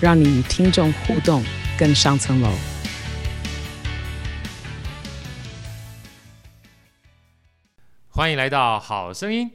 [0.00, 1.42] 让你与听众互动
[1.76, 2.48] 更上层楼。
[8.08, 9.50] 欢迎来到好声音。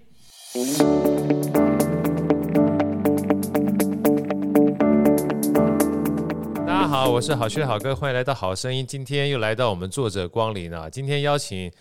[6.67, 8.85] 大家好，我是好趣的好哥，欢迎来到好声音。
[8.85, 10.89] 今天又来到我们作者光临了。
[10.89, 11.71] 今天邀请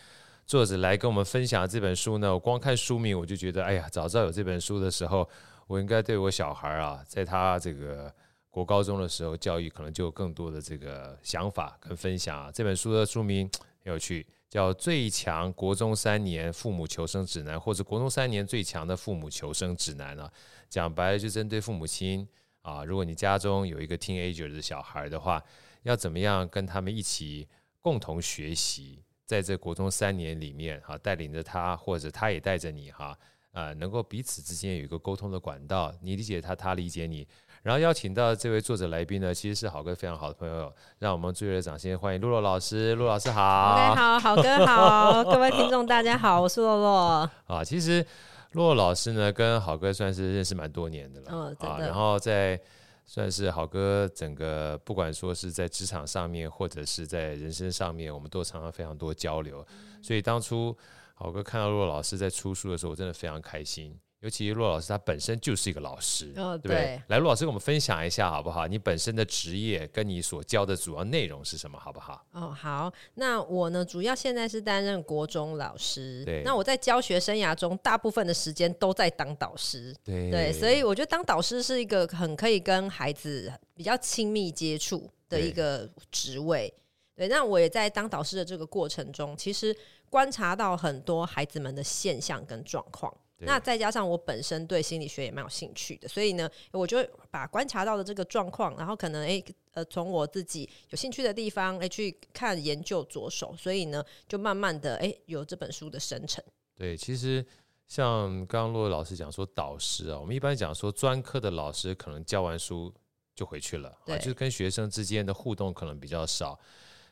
[0.46, 2.32] 作者来跟我们分享这本书呢。
[2.32, 5.28] 我光看书名我就觉得，哎呀，早知道有这本书的时候，
[5.66, 8.12] 我应该对我小孩啊，在他这个
[8.52, 12.52] 国高中的时候教育，可能就有更多的这个想法跟分享啊。
[12.52, 13.50] 这本书的书名
[13.82, 14.24] 很有趣。
[14.48, 20.30] 叫《最强国中三年父母求生指南》，或者国中三年最强的父母求生指南啊，
[20.68, 22.28] 讲白了就针对父母亲
[22.60, 25.42] 啊，如果你家中有一个 teenager 的小孩的话，
[25.84, 27.48] 要怎么样跟他们一起
[27.80, 33.18] 共同学习，在这国中三年里面哈，带领着他，或者他也带着你哈，
[33.52, 37.26] 啊，能够彼此之间有一个沟通的管道，你理解他，他理解你。
[37.62, 42.92] 然后邀请到这位作者来宾呢，其实是好哥非常好的朋友，让我们最热烈的掌声欢迎洛洛老师。
[42.96, 47.30] 洛老师好好，好哥好，各位听众大家好，我是洛洛。
[47.46, 48.04] 啊，其实
[48.52, 51.26] 洛洛老师呢，跟好哥算是认识蛮多年的了，
[51.60, 52.60] 嗯，啊，然后在
[53.06, 59.64] 算是好哥整个不管说是在职场上面，或者是在人生上面，我们都常常非常多交流，
[60.02, 60.76] 所以当初
[61.14, 63.96] 好哥看到洛洛老师在出书的时候，我真的非常开心。
[64.22, 68.68] 尤其洛老师他本身就是一个老师，哦、对，对，来，洛老师跟我们分享一下好不好？
[68.68, 72.24] 你本身的职业跟你所教的主要内容是什么，好不好？
[72.30, 76.24] 哦，好，那我呢，主要现在是担任国中老师。
[76.24, 79.92] 对，那我在教学生涯中，大部分的时间都在当导师。
[80.04, 86.72] 对，对，所以我觉得当导师是一个很可以跟孩子比较亲密接触的一个职位。
[87.16, 89.76] 对，那我也在当导师的这个过程中，其实
[90.08, 93.12] 观察到很多孩子们的现象跟状况。
[93.46, 96.98] 那再加上我本身对心理学也蛮有兴趣的，所以呢，我就
[97.30, 106.42] 把观察到的这个状况，然后可能诶、欸，呃，从我自己有兴趣的地方诶、欸，去看研究着手，所以呢，就慢慢的诶、欸，有这本书的生成。
[106.74, 107.44] 对，其实
[107.88, 112.92] 像刚刚洛洛老师讲说导师啊，我们一般讲说专科的老师可能教完书
[113.34, 116.58] 就回去了，对，就是跟学生之间的互动可能比较少。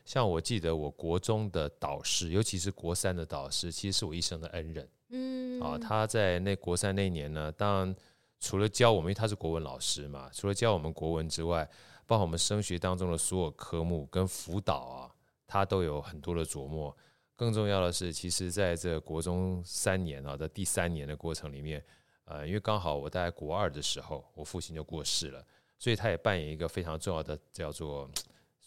[0.03, 4.87] 像我记得我国中的导师，尤其是国三的导师，其实是我一生的恩人。
[5.11, 7.95] 嗯，啊，他在那国三那年呢，当然
[8.39, 11.69] 除了教我们，因为他是国文老师嘛，除了教我们国文之外，
[12.07, 15.11] 包括我们升学当中的所有科目跟辅导啊，
[15.45, 16.95] 他都有很多的琢磨。
[17.35, 21.83] 更重要的是，其实在这国中三年啊的第三年的过程里面，
[22.25, 25.45] 呃，因为刚好我大概国二的时候，我父亲就过世了，
[25.77, 28.09] 所以他也扮演一个非常重要的叫做。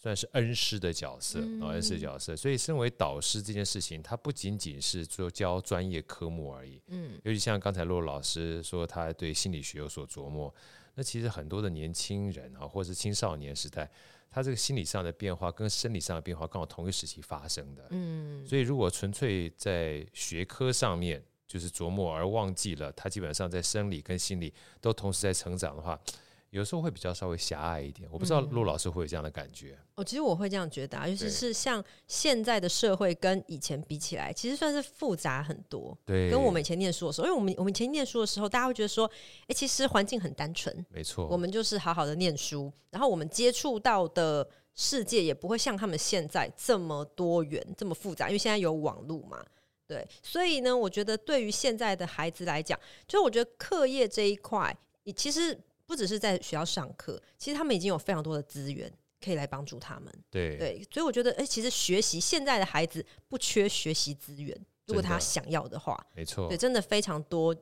[0.05, 2.35] 算是恩师的角色，恩师的角色。
[2.35, 6.79] 所以，身为导师这件事情，他不仅仅是做教专业科目而已。
[6.89, 10.53] 嗯，尤其像刚才洛洛老师说，他对心理学有所琢磨。
[10.93, 13.89] 那其实很多的年轻人啊，或者是青少年时代，
[14.29, 17.87] 他这个心理上的变化跟生理上的变化刚好同一时期发生的。
[17.89, 25.99] 嗯，所以如果纯粹在学科上面就是琢磨，而忘记了他基本上在生理跟心理都同时在成长的话。
[26.55, 29.77] 有时候会比较稍微狭隘一点，我不知道陆老师会有这样的感觉。
[29.95, 35.95] 哦、嗯，其实我会这样觉得啊，尤其是像现在的社会跟以前比起来，其实算是复杂很多。
[36.05, 39.05] 对，跟我们以前念书的时候，因为我们我们以前念书的时候，大家会觉得说，
[39.41, 49.43] 哎、欸，其实环境很单纯，没错，我们就是好好的念书，然后我们接触到的世界也不会像他们现在这么多元、这么复杂，因为现在有网络嘛。
[49.85, 54.73] 对，所以呢，我觉得对于现在的孩子来讲，就是我觉得课业这一块，
[55.03, 55.59] 你其实。
[55.85, 58.91] 不只是在学校上课，其实他们已经有非常多的资源
[59.21, 60.11] 可以来帮助他们。
[60.29, 67.55] 对对，所以我觉得，哎、欸，其实学习现在的孩子不缺学习资源，如果他想要的话，没错，对，真的非常多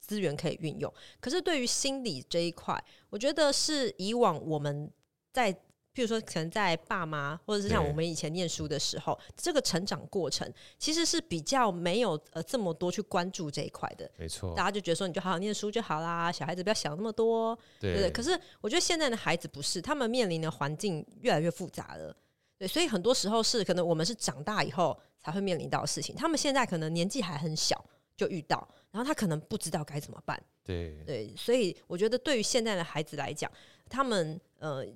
[0.00, 0.92] 资源可以运用。
[1.20, 4.90] 可是对于心理这一块，我觉得是以往我们
[5.32, 5.56] 在。
[5.94, 14.10] 譬如说，可能在爸妈或者是像我们以前念书的时候，这个成长过程其实是比较没有呃这么多去关注这一块的。
[14.16, 18.10] 没错，大家就觉得说，你就好好念书就好啦，小孩子不要想那么多，对不对？
[18.10, 18.30] 可是
[18.62, 22.16] 我觉得现在的孩子不是，他们面临的环境越来越复杂了，
[22.56, 27.84] 对，所以很多时候是可能我们是长大以后才会面临到的事情，他们现在可能年纪还很小
[28.16, 30.42] 就遇到，然后他可能不知道该怎么办。
[30.64, 33.52] 对对，所以我觉得对于现在的孩子来讲，
[33.90, 34.86] 他们呃。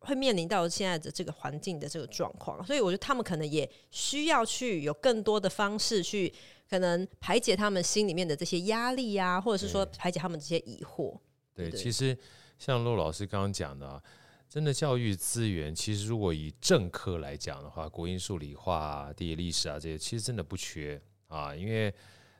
[0.00, 6.32] 会面临到现在的这个环境的这个状况，所以我觉得他们可能也需要去有更多的方式去
[6.70, 11.18] 可能排解他们心里面的这些压力啊，或者是说排解他们这些疑惑。
[11.54, 12.16] 对，对，其实
[12.58, 14.02] 像陆老师刚刚讲的啊，
[14.48, 21.92] 真的教育资源，其实如果以正科来讲的话，国英数理化啊、地理历史啊这些，其实真的不缺啊，因为。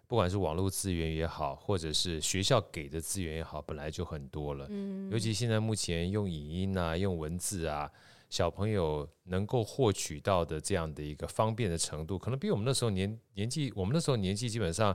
[0.08, 4.66] 不管是网络资源也好，或者是学校给的资源也好，本来就很多了。
[4.70, 7.88] 嗯，尤其现在目前用影音啊、用文字啊，
[8.30, 14.94] 小朋友能够获取到的这样的一个方便的程度，可能比我们那时候年年纪，我们那时候年纪基本上，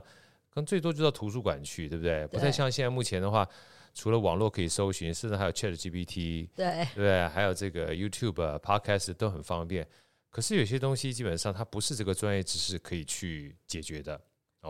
[0.50, 2.26] 可能最多就到图书馆去，对不对？
[2.26, 3.48] 不太像现在目前的话，
[3.94, 9.86] 除了网络可以搜寻，甚至还有 Chat GPT，对对，对，还有这个 YouTube、Podcast 都很方便。
[10.28, 14.20] 可是有些东西基本上它不是这个专业知识可以去解决的。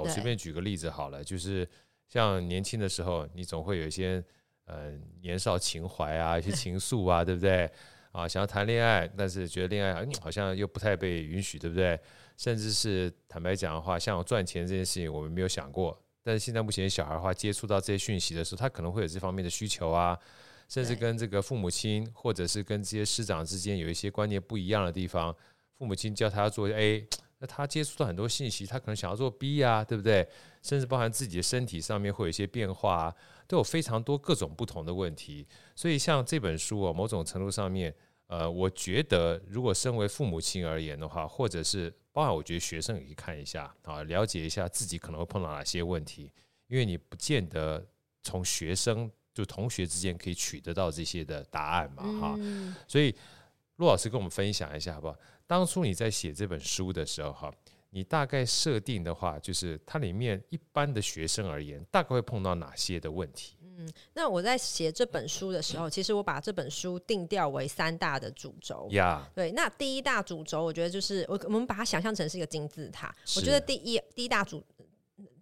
[0.01, 1.69] 我随便举个例子好了，就是
[2.09, 4.23] 像年轻的时候，你总会有一些
[4.67, 4.93] 呃
[5.23, 7.71] 年少情怀啊，一些情愫啊， 对不对？
[8.13, 11.99] 啊，想要谈恋爱，但是觉得恋爱好像又不太被允许，对不对？
[12.37, 16.01] 甚至是坦白讲的话，像赚钱这件事情，我们没有想过。
[16.23, 20.19] 但是现在目前小孩的话，接触到这些讯息的时候，他可能会有这方面的需求啊，
[20.69, 25.35] 甚至跟这个父母亲或者是跟这些师长之间有一些观念不一样的地方，
[25.77, 27.07] 父母亲叫他要做 A。
[27.47, 30.29] 他接触到很多信息，他可能想要做 B 啊，对不对？
[30.63, 33.15] 甚至包含自己的身体上面会有一些变化啊，
[33.47, 35.47] 都有非常多各种不同的问题。
[35.75, 37.95] 所以像这本书啊，某种程度上面，
[38.29, 46.33] 呃，我觉得如果身为父母亲而言的话，或者是包含我觉得学生也可以看一下啊，了解一下自己可能会碰到哪些问题，
[46.69, 47.87] 因为你不见得
[48.23, 52.39] 从学生就同学之间可以取得到这些的答案嘛，哈。
[52.89, 53.15] 所以
[53.77, 55.17] 陆老师跟我们分享一下好不好？
[55.47, 57.53] 当初你在写这本书的时候，哈，
[57.91, 63.57] 你大概设定的话，就是它里面一般的学生而言，大概会碰到哪些的问题？
[63.77, 68.89] 嗯，那我在写这本书的时候，其实我把这本书定调为三大的主轴。
[68.93, 73.15] 呀，对，那第一大主轴，我觉得就是我我们把它想象成是一个金字塔。
[73.37, 74.65] 我觉得第一第一大主。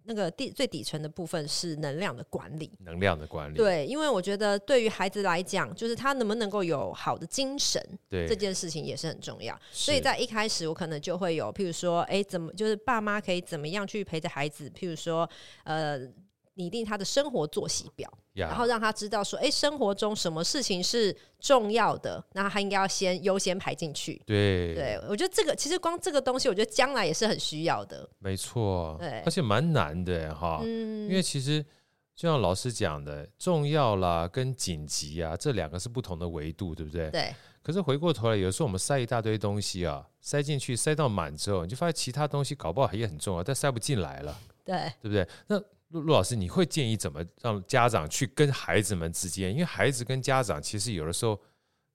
[0.05, 3.57] 那个底最底层的部分是能量的管理，能量的管理。
[3.57, 9.57] 对，因为我觉得对于孩子来讲，就是他能不能够有好的精神，对这件事情也是很重要。
[9.71, 15.29] 所以在一开始，我可能就会有，譬如说，哎，怎么就是爸妈可以怎么样去陪着孩子，譬如说，
[15.63, 16.07] 呃。
[16.55, 18.41] 拟定他的生活作息表，yeah.
[18.41, 24.21] 然后让他知道说，哎，生活中什么事情是重要的，那他应该要先优先排进去。
[24.25, 28.07] 对，对我觉得这个其实光这个东西，我觉得将来也是很需要的。
[28.19, 31.63] 没错，对，而且蛮难的哈，嗯，因为其实
[32.15, 37.09] 就像老师讲的，重要啦跟紧急啊，这两个是不同的维度，对不对？
[37.09, 37.33] 对。
[37.63, 44.37] 可是回过头来，有时候我们塞一大堆东西啊，塞进去，塞到满之后，你就发现其他东西搞不好也很重要，但塞不进来了。
[44.65, 45.25] 对，对不对？
[45.47, 45.57] 那
[46.01, 49.51] 陆老师，你会建议怎么让家长去跟孩子们之间？
[49.51, 51.39] 因为孩子跟家长其实有的时候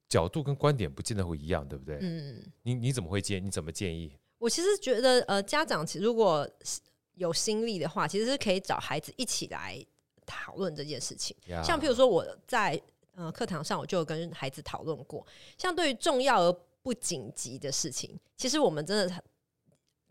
[0.09, 1.99] 角度跟观点不见得会一样，对不对？
[2.01, 3.45] 嗯，你你怎么会建？
[3.45, 4.13] 你怎么建议？
[4.39, 6.49] 我其实觉得，呃，家长其实如果
[7.15, 9.85] 有心力的话，其实是可以找孩子一起来
[10.25, 11.37] 讨论这件事情。
[11.65, 12.81] 像譬如说，我在
[13.15, 16.53] 呃课堂上，我就有跟孩子讨论过，像对于重要而
[16.83, 19.25] 不紧急的事情，其实我们真的。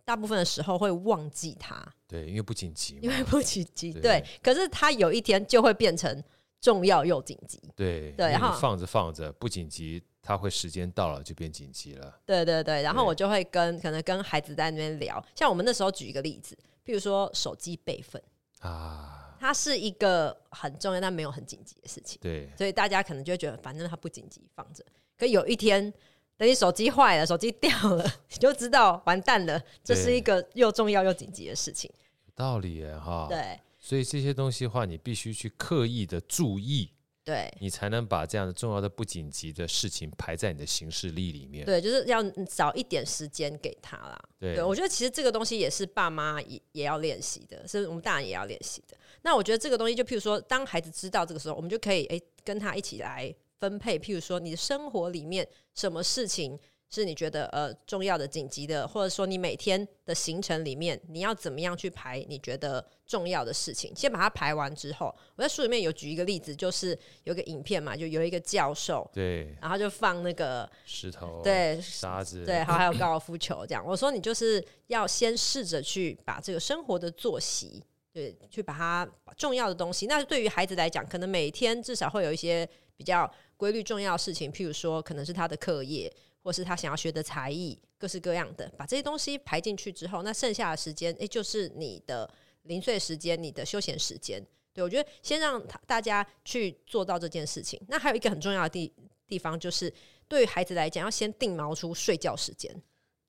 [0.07, 4.23] 大部分的时候会忘记它，对，因为不紧急，因为不紧急，对。
[4.41, 6.23] 可是它有一天就会变成
[6.61, 8.31] 重要又紧急，对对。
[8.31, 12.21] 然后放着放着不紧急，它会时间到了就变紧急了。
[12.25, 18.23] 对对对，然后我就会跟可能跟孩子在那边聊，像我们那时候举一个例子，譬如说手机备份
[18.61, 22.49] 啊，它是一个很重要但没有很紧急的事情，对。
[22.57, 24.85] 所以大家可能就会觉得反正它不紧急，放着。
[25.17, 25.93] 可有一天。
[26.37, 29.59] 等你手机坏了，手机掉了， 你就知道完蛋了。
[29.83, 31.91] 这是一个又重要又紧急的事情。
[32.25, 33.25] 有道理耶，哈。
[33.27, 36.91] 对，所以这些东西的话，你必须去刻意的注意，
[37.23, 41.65] 对，你才能把这样的重要的不紧急的事情排在你的行事历里面。
[41.65, 44.19] 对，就是要找一点时间给他啦。
[44.39, 48.95] 对，对我觉得其实这个东西也是爸妈也也要练习的，是我们大人也要练习的。
[49.23, 53.33] 那我觉得这个东西，就譬如说，当孩子知道这个时候，我们就可以诶跟他一起来。
[53.59, 56.57] 分配，譬如说你的生活里面什么事情
[56.89, 73.83] 是你觉得呃重要的、紧急的，或者说你每天的行程里面你要怎么样去排你觉得重要的事情，先把它排完之后，我在书里面有举一个例子，就是有个影片嘛，就有一个教授，对，然后就放那个石头，对，沙子，对，还还有高尔夫球这样。
[73.85, 77.83] 我说你就是要先试着去把这个生活的作息，
[78.13, 83.29] 对，去把它把重要的东西，那对于孩子来讲，可能每天至少会有一些比较。
[83.57, 86.11] 规律重要的事情，譬如说，可能是他的课业，
[86.43, 92.31] 或是他想要学的才艺，各式各样的，把这些东西排进去之后，那剩下的时间，诶，就是你的
[92.63, 94.41] 零碎时间，你的休闲时间。
[94.73, 97.81] 对，我觉得先让大家去做到这件事情。
[97.87, 98.93] 那还有一个很重要的地
[99.25, 99.91] 地方，就是
[100.27, 102.71] 对于孩子来讲，要先定锚出睡觉时间。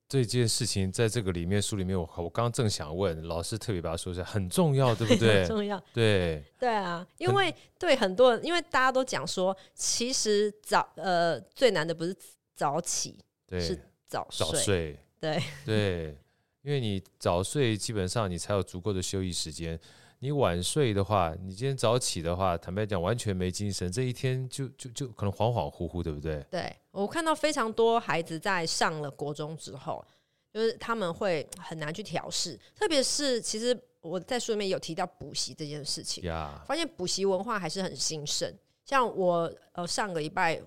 [0.09, 5.41] 这件事情在这个里面书里面，我我刚正想问老师，特别把它说一下，很重要，对不 对？
[5.41, 12.17] 很重要，对对啊，因为对很多人，因为大家都讲说，其实早呃最难的不是
[12.55, 16.19] 早起，对是早睡，早睡，对对，
[16.63, 19.79] 因为你早睡，基本上你才有足够的休息时间。
[20.21, 26.45] 你晚睡的话，你今天早起的话，坦白讲完全没精神，这一天就就就可能恍恍惚惚，对不对？
[26.51, 30.05] 对，我看到非常多孩子在上了国中之后，
[30.53, 38.53] 就是他们会很难去调试，特别是其实我在书里面有提到补习这件事情呀，发现补习文化还是很兴盛。
[38.85, 40.61] 像我呃上个礼拜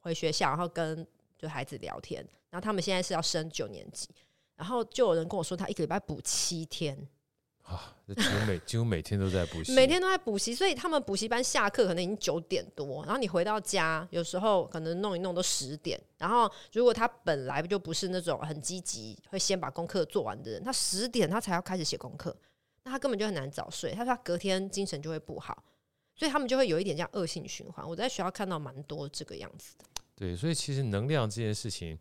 [0.00, 1.06] 回学校，然后跟
[1.38, 4.08] 就孩子聊天，然后他们现在是要升九年级，
[4.56, 7.06] 然后就有人跟我说，他一个礼拜补七天。
[7.66, 16.00] 啊，几乎每几乎每天都在补习，每天都在补习，所以他们补习班下课可能已经九点多，然后你回到家，有时候可能弄一弄都十点。
[16.16, 22.36] 然后如果他本来就不是那种很积极，会先把功课做完的人，他十点他才要开始写功课，
[22.84, 23.90] 那他根本就很难早睡。
[23.90, 25.64] 他说他隔天精神就会不好，
[26.14, 27.84] 所以他们就会有一点这样恶性循环。
[27.84, 29.84] 我在学校看到蛮多这个样子的。
[30.14, 31.98] 对，所以其实能量这件事情。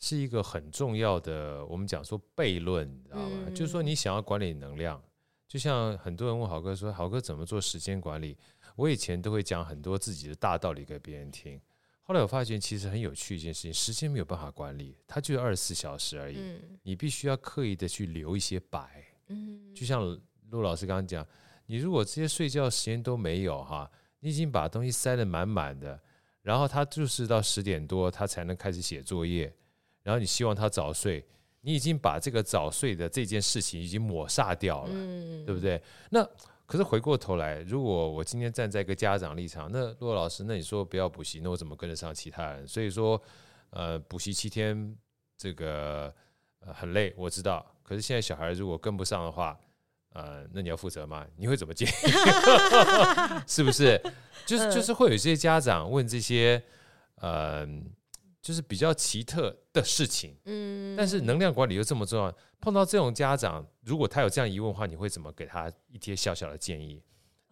[0.00, 3.44] 是一个很重要的，我们讲说悖论，你知道吗？
[3.46, 5.00] 嗯、就是说你想要管理能量，
[5.46, 8.36] 就像很多人问豪哥说：“豪哥怎么做时间管理？”
[8.76, 11.60] 我以前都会讲很多自己的大道理给别人听。
[12.02, 16.38] 后来我发现，其实很有趣一件事情，时间没有办法管理，它就二十四小时而已。
[16.38, 19.04] 嗯、你必须要刻意的去留一些白。
[19.28, 21.24] 嗯、就像陆老师刚刚讲，
[21.66, 23.88] 你如果这些睡觉时间都没有哈，
[24.20, 26.00] 你已经把东西塞得满满的，
[26.42, 29.54] 然后他就是到十点多他才能开始写作业。
[30.02, 31.24] 然后你希望他早睡，
[31.60, 35.80] 你已经把这个早睡的这件事情已经抹杀掉了，嗯、对不对？
[36.10, 36.26] 那
[36.64, 42.66] 可是回过头来，如果我今天站在一个家长立场，那骆老师，那你说不要补习，那我怎么跟得上其他人？
[42.66, 43.20] 所以说，
[43.70, 44.96] 呃，补习七天
[45.36, 46.14] 这个、
[46.60, 47.66] 呃、很累，我知道。
[47.82, 49.58] 可是现在小孩如果跟不上的话，
[50.14, 51.26] 呃，那你要负责吗？
[51.36, 51.92] 你会怎么建议？
[53.46, 54.00] 是不是？
[54.46, 56.62] 就是就是会有一些家长问这些，
[57.16, 57.68] 呃。
[58.42, 67.02] 就是比较奇特的事情，嗯，但是能量管理又这么重要，碰到这种家长，如果他有这样疑问的话，你会怎么给他一些小小的建议？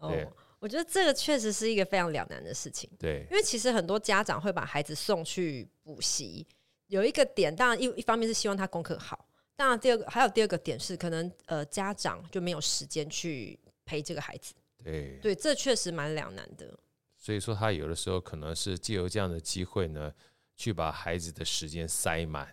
[0.00, 6.46] 对，哦，我觉得这个确实是一个非常两难的事情，对，因为其实很多家长会把孩子送去补习，
[6.86, 16.78] 有一个点，当然一一方面是希望他功课好，当然第二个还有第二个点是可能呃家长就没有时间去陪这个孩子，对，对，这确实蛮两难的。
[17.14, 20.10] 所以说他有的时候可能是借由这样的机会呢。
[20.58, 22.52] 去把孩子的时间塞满，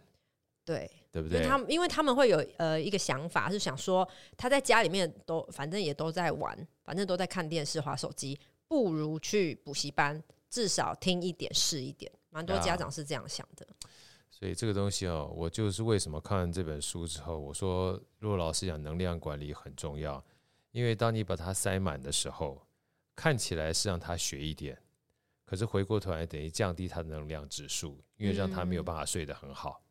[0.63, 1.43] 对，对不对？
[1.43, 4.07] 他们因为他们会有呃一个想法，是想说
[4.37, 12.09] 他在家里面都反正也都在玩，反正都在看电视、滑手机，不如去补习班，至少听一点是一点。
[12.29, 13.65] 蛮多家长是这样想的。
[13.65, 13.89] 啊，
[14.29, 20.23] 所以这个东西哦，我就是为什么看完这本书之后，我说骆老师讲能量管理很重要，
[20.71, 22.61] 因为当你把它塞满的时候，
[23.15, 24.77] 看起来是让他学一点。
[25.45, 29.79] 可是回过头来等于降低他的能量指数，因为让他没有办法睡得很好。
[29.79, 29.85] 嗯、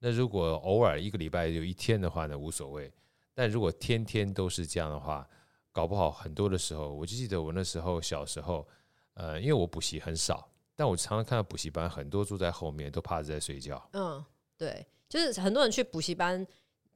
[0.00, 2.92] 那如果偶尔一个礼拜有一天的话呢，无所谓。
[3.32, 5.28] 但如果天天都是这样的话，
[5.70, 8.66] 搞不好很多的时候，我就记得我那时候小时候，
[9.14, 13.88] 呃，因为我补习很少，但我常常看到补习班很多坐在后面都趴着在睡觉。
[13.92, 14.24] 嗯，
[14.58, 16.44] 对，就是很多人去补习班，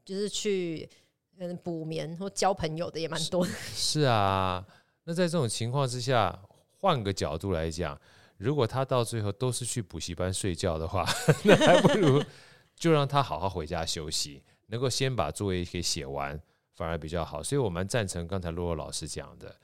[0.04, 0.88] 就是去
[1.36, 3.52] 嗯补眠或交朋友的也蛮多的。
[3.52, 4.66] 是啊，
[5.04, 6.42] 那在这种情况之下。
[6.80, 8.00] 换个角度来讲，
[8.38, 11.06] 如果他到最后都是去补习班睡觉的话，
[11.44, 12.22] 那还不如
[12.74, 16.40] 就让他好好回家休息，能够先把作业给写完，
[16.74, 17.42] 反而比较好。
[17.42, 19.54] 所以我蛮赞成刚才洛洛老师讲的，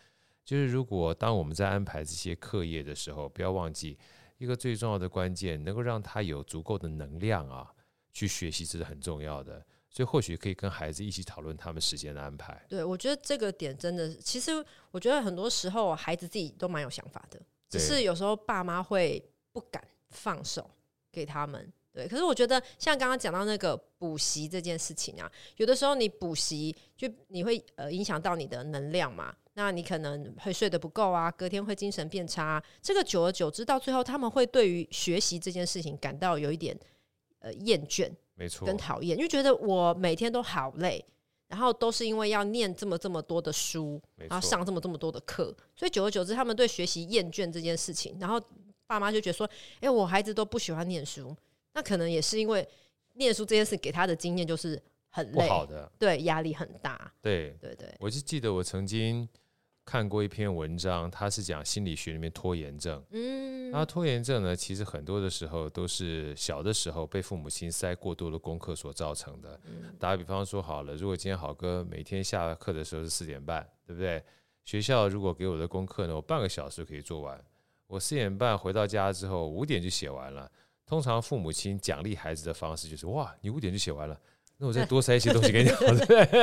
[0.45, 3.99] 就是如果当我们在安排这些课业的时候，不要忘记
[4.37, 7.73] 一个最重要的关键，能够让他有足够的能量啊，
[8.13, 9.65] 去学习这是很重要的。
[9.97, 12.63] 所以或许可以跟孩子一起讨论他们时间的安排。
[12.69, 14.53] 对，我觉得这个点真的，其实
[14.91, 20.71] 我觉得很多时候孩子自己都蛮有想法的，只是有时候爸妈会不敢放手
[21.11, 21.73] 给他们。
[21.95, 32.63] 对，可是我觉得像刚刚讲到那个补习这件事情啊，有的时候你补习就你会呃影响到你的能量嘛，那你可能会睡得不够啊，隔天会精神变差。
[32.83, 36.79] 这个久而久之，到最后他们会对于学习这件事情感到有一点
[37.39, 38.11] 呃厌倦。
[38.37, 41.05] 没错，跟讨厌，就觉得我每天都好累，
[41.49, 48.41] 然后都是因为要念这么这么多的书，然后上这么这么多的课，所以久而久之，他们对学习厌倦这件事情，然后
[48.87, 49.49] 爸妈就觉得说，
[49.81, 51.35] 哎，我孩子都不喜欢念书，
[51.73, 52.67] 那可能也是因为
[53.15, 57.93] 念书这件事给他的经验就是很累，不好的，对，压力很大，对对对。
[57.99, 59.27] 我就记得我曾经
[59.87, 69.59] 看过一篇文章，它是讲心理学里面拖延症，嗯，那拖延症呢，其实很多的时候都是小的时候被父母亲塞过多的功课所造成的。
[69.97, 74.21] 打个比方说好了，如果今天好哥每天下课的时候是四点半，对不对？
[74.65, 77.43] 学校如果给我的功课呢，我半个小时可以做完。
[77.87, 80.51] 我四点半回到家之后，五点就写完了。
[80.85, 84.21] 通常父母亲奖励孩子的方式就是：哇，你五点就写完了。
[84.59, 85.71] 那我再多塞一些东西给你，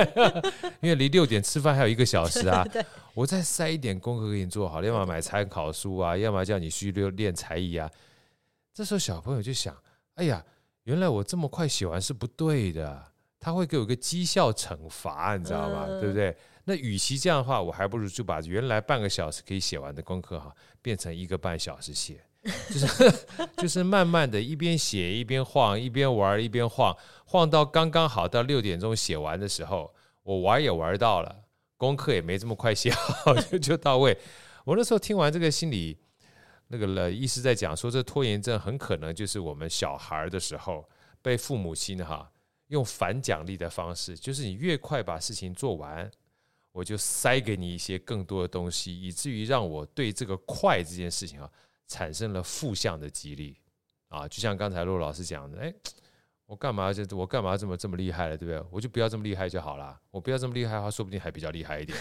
[0.81, 2.63] 因为离六点吃饭还有一个小时啊。
[3.15, 7.89] 我再塞一点功课给你做好，要么买参考书啊，要么叫你去练练才艺啊。
[8.73, 9.75] 这时候小朋友就想：
[10.15, 10.45] 哎呀，
[10.83, 13.03] 原来我这么快写完是不对的，
[13.39, 15.87] 他会给我一个绩效惩罚，你知道吗？
[15.99, 16.35] 对不对？
[16.65, 22.23] 那与其这样的话，我还不如就把原来半个小时可以写完的功课哈，变成一个半小时写。
[22.43, 23.13] 就是
[23.57, 26.95] 就是慢慢的一边写一边晃，一边玩一边晃，
[27.25, 31.43] 晃到刚刚好到六点钟写完的时候，我玩也玩到了，
[31.77, 34.17] 功课也没这么快写好 就就到位。
[34.65, 35.97] 我那时候听完这个心理
[36.67, 40.87] 那个了，医师在讲说，这拖延症很可能就是我们小孩的时候
[41.21, 42.29] 被父母亲哈
[42.67, 46.09] 用反奖励的方式，就是你越快把事情做完，
[46.71, 51.49] 我就塞给你一些更多的东西，以至于让我对这个快这件事情啊。
[51.87, 53.57] 产生了负向的激励
[54.09, 55.73] 啊，就像刚才陆老师讲的，哎，
[56.45, 58.69] 我干嘛就我干嘛这么这么厉害了，对不对？
[58.71, 59.99] 我就不要这么厉害就好了。
[60.11, 61.97] 我不要这么厉害的话，说不定还比较厉害一点。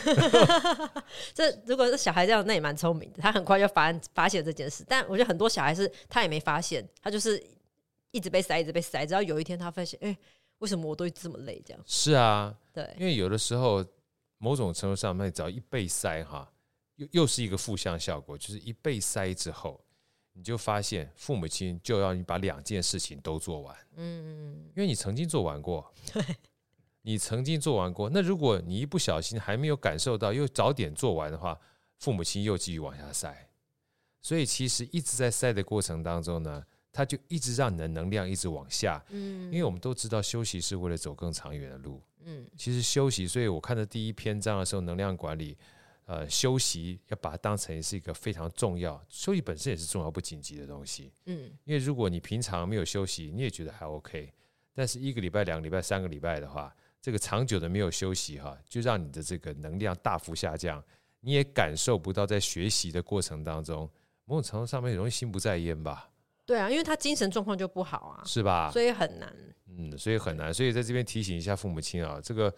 [1.32, 4.84] 这如果是小孩这样，那也蛮聪明的，他很快就发发现这件事。
[4.86, 7.42] 但我觉得很多小孩是他也没发现，他就是
[8.10, 10.16] 一直被塞，一直被塞，直到有一天他发现，哎，
[10.58, 11.62] 为什么我都这么累？
[11.64, 13.82] 这样是啊，对，因为有的时候
[14.38, 16.50] 某种程度上，那只要一被塞哈。
[17.02, 19.84] 又又是一个负向效果，就是一被塞之后，
[20.32, 26.24] 你就发现父母亲就要你把两件事情都做完，嗯，因为你曾经做完过，对，
[27.02, 28.08] 你曾经做完过。
[28.08, 31.58] 那如果你一不小心还没有感受到，又早点做完的话，
[31.98, 33.48] 父母亲又继续往下塞。
[34.22, 45.58] 所以其实一直在塞的过程当中呢，它就一直让你的能量一直往下，嗯，因为我们都知道休息是为了走更长远的路，嗯，其实休息，所以我看的第一篇章的时候，能量管理。
[46.04, 51.12] 呃，休息要把它当成是一个非常重要，休息本身也是重要不紧急的东西。
[51.26, 54.32] 嗯，因为如果你平常没有休息，你也觉得还 OK，
[54.74, 60.82] 但是一个礼拜、两个礼拜、三个礼拜的话，这个长久的没有休息哈，就让你的这个能量大幅下降，
[61.20, 63.88] 你也感受不到在学习的过程当中，
[64.24, 66.10] 某种程度上面容易心不在焉吧？
[66.44, 68.70] 对啊，因为他精神状况就不好啊，是吧？
[68.72, 69.32] 所以很难。
[69.68, 72.52] 嗯，所以很难，所以在这边提醒一下父母亲啊，这个。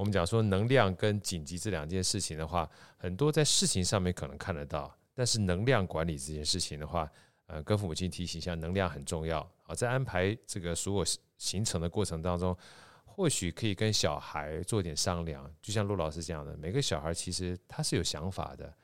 [0.00, 7.06] 我们讲说能量跟紧急这两件事情的话，很多在事情上面可能看得到，但是能量管理这件事情的话，
[7.48, 9.74] 呃，跟父母亲提醒一下，能量很重要啊。
[9.74, 11.04] 在安排这个所有
[11.36, 12.56] 行程的过程当中，
[13.04, 15.54] 或许可以跟小孩做点商量。
[15.60, 18.74] 就像陆老师讲的，每个小孩其实他是有想法的，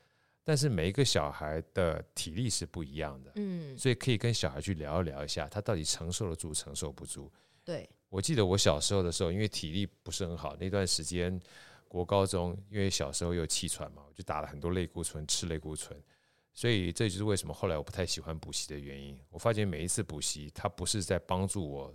[0.43, 7.33] 但是每一个小孩的体力是不一样的，嗯，所以可以跟小孩去聊一聊一下，他到底承受得住，承受不住。
[7.67, 7.89] 对。
[8.07, 11.37] 我记得我小时候的时候，因为体力不是很好，那段时间
[11.89, 16.01] 国高中，因为小时候有气喘嘛，我就打了很多类固醇，吃类固醇，
[16.53, 19.19] 所以这就是为什么后来我不太喜欢补习的原因。
[19.29, 21.93] 我发现每一次补习，它不是在帮助我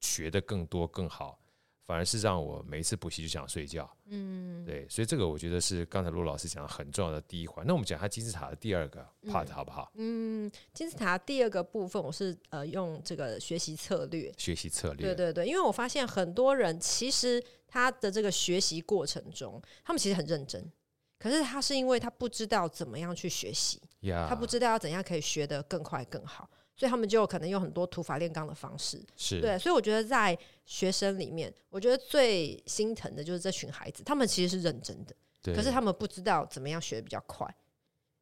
[0.00, 1.38] 学的更多更好。
[1.84, 7.66] 反而是让我每一次补习就想睡觉，嗯，对，所以这个我觉得是刚才陆老师讲的很重要的第一环。
[7.66, 9.90] 那我们讲下金字塔的第二个 part 好不好？
[9.96, 20.64] 嗯，金字塔第二个部分，我是呃用这个学习策略，学习策略，对对对，因为我发现很多人其实他的这个学习过程中，他们其实很认真，
[21.18, 24.28] 可是他是因为他不知道怎么样去学习，Yeah.
[24.28, 26.48] 他不知道要怎样可以学得更快更好。
[26.74, 29.58] 所以他们就可能用很多土法炼钢的方式，是对。
[29.58, 37.46] 所以我觉得在学生里面，我觉得最心疼的就是这群孩子，他们其实是认真的，对可是他们不知道怎么样学得比较快。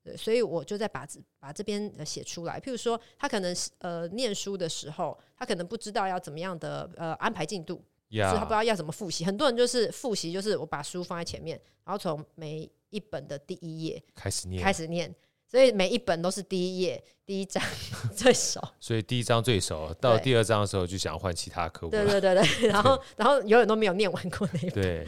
[0.02, 1.06] 对，所以我就在把
[1.38, 2.58] 把这边写出来。
[2.58, 9.26] 譬如说，他可能呃念书的时候，他可能不知道要怎么样的呃安排进度，Yeah 是他不知道要怎么复习。
[9.26, 15.14] 很多人就是复习，就是我把书放在前面，然后从每一本的第一页开始念，开始念。
[15.50, 17.60] 所以每一本都是第一页第一章
[18.14, 21.90] 最熟，所以第一章最熟，到第二章的时候就想换其他科目。
[21.90, 24.74] 对对对对， 然后然后永远都没有念完过那一本。
[24.74, 25.06] 对，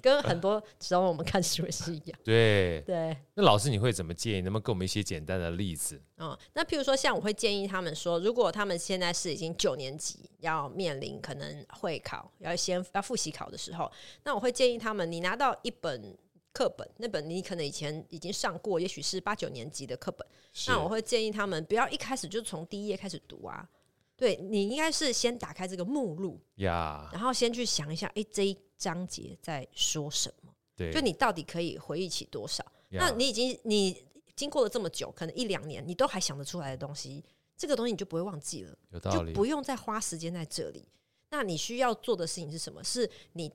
[0.00, 2.18] 跟很多时候我们看书也是一样。
[2.22, 3.16] 对对。
[3.34, 4.40] 那老师你会怎么建议？
[4.42, 6.00] 能不能给我们一些简单的例子？
[6.18, 13.90] 嗯，那譬如说，像我会建议他们说，如果他们现在是已经九年级，要面临可能会考，要先要复习考的时候，
[14.22, 16.16] 那我会建议他们，你拿到一本。
[16.52, 20.26] 课本那本你可能以前已经上过，也许是八九年级的课本。
[20.66, 23.68] 那我会建议他们不要一开始就从第一页开始读啊。
[24.16, 30.52] 对，你应该是先打开这个目录呀.然后先去想一下，哎，这一章节在说什么？
[30.76, 34.04] 对，就你到底可以回忆起多少.那你已经你
[34.36, 37.24] 经过了这么久，可能一两年，你都还想得出来的东西，
[37.56, 40.86] 这个东西你就不会忘记了，有道理，就不用再花时间在这里。
[41.30, 42.84] 那你需要做的事情是什么？
[42.84, 43.50] 是你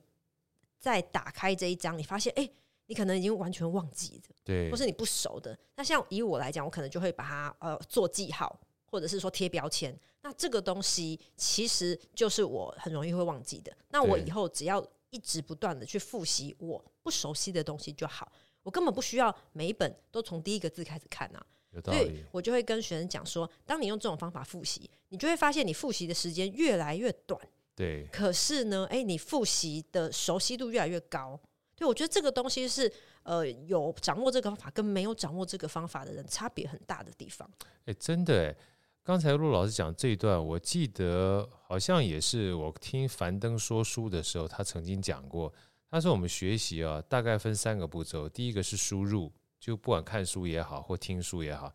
[0.80, 2.52] 在打开这一章，你发现，哎、欸，
[2.86, 5.58] 你可能已经完全忘记了，对，或是你不熟的。
[5.74, 9.98] 那像以我来讲，我可能就会把它呃做记号，或者是说贴标签。
[10.22, 13.72] 那这个东西其实就是我很容易会忘记的。
[13.90, 18.30] 那我以后只要一直不断的去复习我不熟悉的东西就好，
[18.62, 21.46] 我根本不需要每一本都从第一个字开始看啊。
[21.84, 27.40] 所以我就会跟学生讲说，当你用这种方法复习，你就会发现你复习的时间越来越短。
[27.74, 28.06] 对。
[28.10, 31.38] 可是呢，哎，你复习的熟悉度越来越高。
[31.76, 32.90] 对，我觉得这个东西是
[33.22, 37.48] 呃，有掌握这个方法跟没有掌握这个方法的人差别很大的地方。
[37.84, 38.56] 哎，真的哎。
[39.04, 45.52] 刚才陆老师讲这一段，我记得好像也是我听樊登说书的时候，他曾经讲过。
[45.88, 48.28] 他说我们学习啊，大概分三个步骤。
[48.28, 51.68] 第一个是输入，就不管看书也好，或听书也好；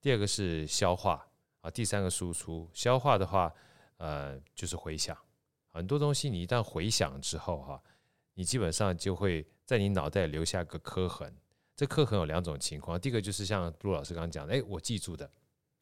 [0.00, 1.28] 第二个是消化
[1.60, 2.66] 啊；第三个输出。
[2.72, 3.52] 消化的话，
[3.98, 5.14] 呃，就是回想。
[5.70, 7.82] 很多东西你一旦回想之后，哈，
[8.38, 11.34] 你基本上就会在你脑袋留下个刻痕。
[11.74, 15.28] 这刻痕有两种情况，第一个就是像陆老师刚刚讲的，哎，我记住的。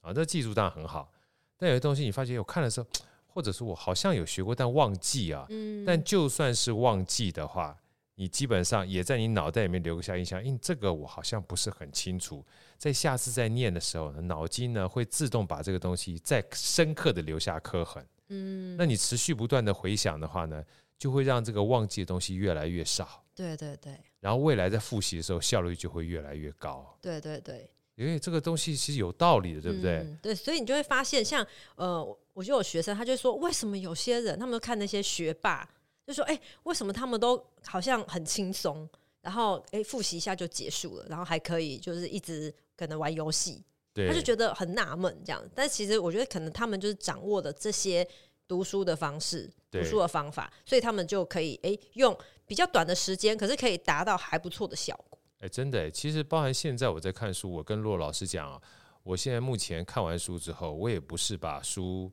[0.01, 1.13] 啊，这记住当然很好，
[1.59, 2.87] 但有些东西你发现我看的时候，
[3.27, 5.45] 或者说我好像有学过，但忘记啊。
[5.51, 5.85] 嗯。
[5.85, 7.79] 但就算是忘记的话，
[8.15, 12.43] 你基本上也在你脑袋里面留下印象，因为这个我好像不是很清楚。
[12.79, 18.07] 在下次再念的时候，脑筋呢会自动把这个东西再深刻的留下刻痕。
[18.29, 18.75] 嗯。
[18.79, 20.65] 那你持续不断的回想的话呢，
[20.99, 23.25] 就会让这个忘记的东西越来越少。
[23.35, 23.99] 对对对。
[24.21, 26.97] 然后未来在复习的时候，效率就会越来越高。
[27.01, 27.71] 对对对。
[27.95, 30.01] 因为这个东西其实有道理的，对不对？
[30.01, 32.05] 嗯、对，所以你就会发现像，呃，
[32.35, 35.67] 我就有学生，他就说，为什么有些人他们都看那些学霸，
[36.07, 38.87] 就说，哎，为什么他们都好像很轻松，
[39.23, 45.43] 然后哎，复习一下就结束了，然后还可以就是一直可能玩游戏，对，他就觉得很纳闷这样。
[45.55, 48.07] 但其实我觉得可能他们就是掌握的这些
[48.49, 55.19] 读书的方式、读书的方法，所以他们就可以哎用比较短的时间，可是可以达到还不错的效果。
[55.39, 58.61] 哎，真的，其实包含现在我在看书，我跟洛老师讲啊，
[59.03, 62.11] 我现在目前看完书之后，我也不是把书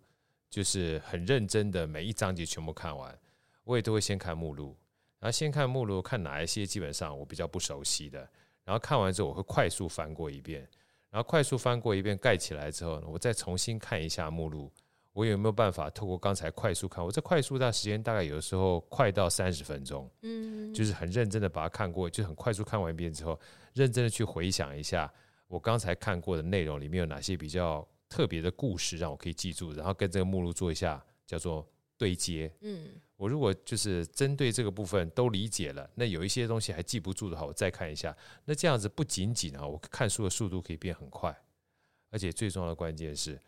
[0.50, 3.18] 就是很认真的每一章节全部看完，
[3.64, 4.76] 我也都会先看目录，
[5.20, 8.20] 然后先看目录，看哪一些基本上我比较不熟悉的，
[8.66, 10.68] 然后看完之后我会快速翻过一遍，
[11.10, 14.70] 然后快速翻过一遍盖起来之后呢，我再重新看一下目录。
[15.14, 17.06] 我有没有办法透过刚才快速看？
[17.06, 23.40] 我这快速的时间大概有的时候快到三十分钟，嗯，就是很认真的把它看过，就很快速看完一遍之后，
[23.74, 25.12] 认真的去回想一下
[25.48, 31.64] 我刚才看过的内容里面有哪些比较特别的故事让我可以记住，然后跟这个目录做一下叫做
[31.96, 41.38] 对接，嗯，我如果就是针对这个部分都理解了，那有一些东西还记不住的话，我再看一下，那这样子不仅仅啊，我看书的速度可以变很快，
[42.10, 43.40] 而且最重要的关键是。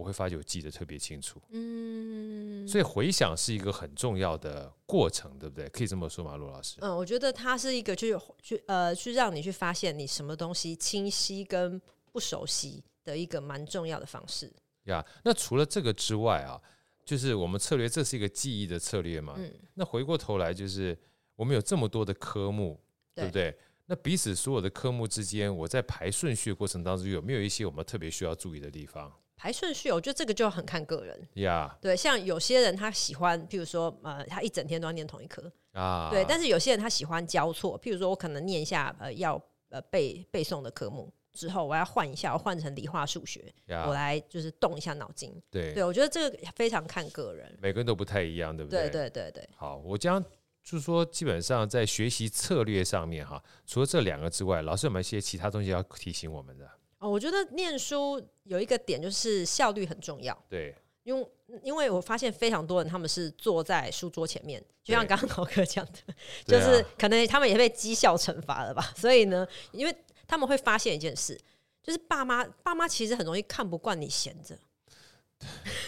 [0.00, 5.68] 我会发觉我记得特别清楚，嗯，所以回想是一个很重要的过程，对不对？
[5.68, 6.78] 可以这么说吗，罗老师？
[6.80, 11.78] 嗯，我觉得它是一个，就是去呃，去让你去发现你什么东西清晰跟
[12.12, 14.50] 不熟悉的一个蛮重要的方式。
[14.84, 16.58] 呀，那除了这个之外啊，
[17.04, 19.34] 就是我们策略，这是一个记忆的策略嘛？
[19.36, 20.98] 嗯，那回过头来，就是
[21.36, 22.80] 我们有这么多的科目，
[23.14, 23.54] 对不对？
[23.84, 29.12] 那彼此所有的科目之间，我在排顺序的过程当中，有没有一些我们特别需要注意的地方？
[29.40, 31.28] 排顺序，我觉得这个就很看个人。
[31.36, 36.08] 呀.对，像有些人他喜欢，譬如说，呃，他一整天都要念同一科啊。
[36.08, 36.10] Ah.
[36.10, 43.50] 对，但是有些人他喜欢交错，譬如说我可能念一下，呃，要呃背背诵的科目之后，我要换一下，我换成理化数学.
[43.86, 45.32] 我来就是动一下脑筋。
[45.50, 48.90] 对，对我觉得这个非常看个人，每个人都不太一样，对不对？
[48.90, 49.48] 对对对对。
[49.56, 50.22] 好，我将
[50.62, 56.68] 就是说，基本上在学习策略上面哈，除了这两个之外，老师有没有一些其他东西要提醒我们的？
[57.00, 60.36] 哦，我觉得念书有一个点就是效率很重要。
[60.48, 61.28] 对，因为
[61.62, 66.14] 因为我发现非常多人他们是坐在书桌前面，就像刚刚老哥讲的，
[66.46, 68.92] 就是可能他们也被绩效惩罚了吧。
[68.94, 69.96] 所以呢，因为
[70.28, 71.40] 他们会发现一件事，
[71.82, 74.56] 就是爸妈爸妈其实很容易看不惯你闲着。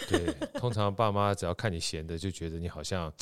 [0.09, 3.13] 对，通常爸妈只要看你闲的，就觉得你好像。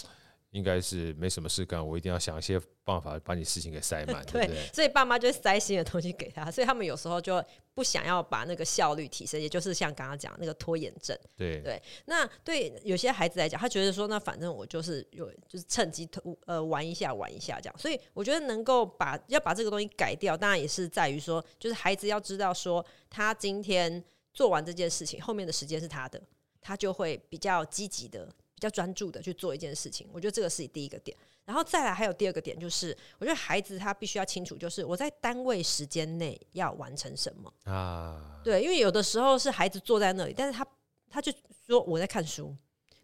[0.50, 4.70] 应该是没什么事干，我一定要想一些办法把你事情给塞满，对，对不对？
[4.72, 11.16] 所以爸妈就塞新的东西给他，所以他们有时候就不想要把那个效率提升，也就是像刚刚讲那个拖延症。
[11.36, 16.08] 对对，那对有些孩子来讲，他觉得说，那反正我就是有，就是趁机
[16.46, 17.78] 呃玩一下玩一下这样。
[17.78, 24.02] 所以我觉得能够把要把这个东西改掉，当然也是在于说，就是孩子要知道说，他今天
[24.34, 26.20] 做完这件事情，后面的时间是他的，
[26.60, 28.28] 他就会比较积极的。
[28.60, 30.06] 比较专注的去做一件事情。
[30.12, 31.16] 我觉得这个是第一个点。
[31.46, 38.38] 然后再来还有第二个点，就是我觉得孩子他必须要清楚，就是我在单位时间内要完成什么啊？
[38.44, 40.64] 对，因为有的时候是孩子坐在那里，但是他
[41.08, 41.32] 他就
[41.66, 42.54] 说我在看书，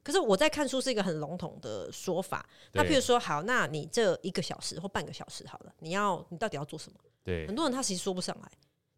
[0.04, 2.46] 可是我在看书是一个很笼统的说法。
[2.72, 6.98] 那譬如说，好，那你这一个小时或半个小时好了，你要你到底要做什么？
[7.24, 8.48] 对，很多人他其实说不上来，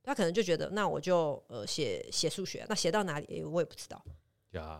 [0.02, 4.04] 他可能就觉得那我就呃写写数学，那写到哪里，欸，我也不知道。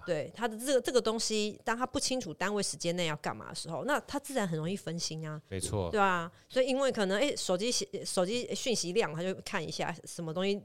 [0.06, 5.40] 对他的这个这个东西，当他不清楚单位时间内要干嘛的时候，那他自然很容易分心啊。
[5.48, 7.70] 没错，对啊，所以因为可能哎、欸，手机
[8.04, 10.60] 手机讯息量，他就看一下什么东西，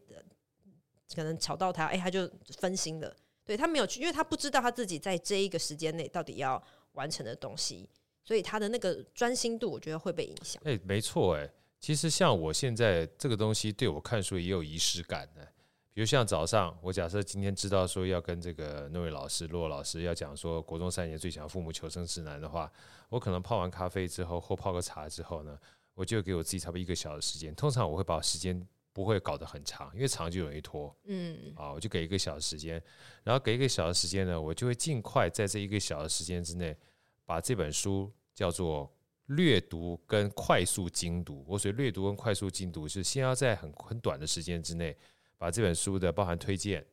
[1.14, 3.14] 可能吵到他，哎、欸，他就分心了。
[3.46, 6.62] 对他没有去，因为他不知道他自己在这一个时间内到底要
[6.94, 7.90] 完成的东西，
[8.24, 10.62] 所以他的那个专心度，我觉得会被影响。
[10.66, 15.46] 哎、欸，没错，哎，其实像我现在这个东西，对我看书也有仪式感的。
[15.94, 22.72] 比如像早上，我假设今天知道说要跟这个那位老师骆老师要讲说国中三年最强父母求生指南的话，
[23.10, 25.56] 我可能泡完咖啡之后或泡个茶之后呢，
[25.94, 27.54] 我就给我自己差不多一个小时时间。
[27.54, 30.96] 通常我会把时间不会搞得很长，因为长就容易拖。
[31.04, 32.82] 嗯，啊，我就给一个小时时间，
[33.24, 36.76] 然后给一个小时时间呢，我就会尽快在这一个小时时间之内
[37.24, 38.92] 把这本书叫做
[39.28, 41.46] 略读跟快速精读。
[41.48, 44.98] 我所谓略读跟快速精读是先要在很很短的时间之内。
[45.44, 46.86] 把这本书的包含推荐、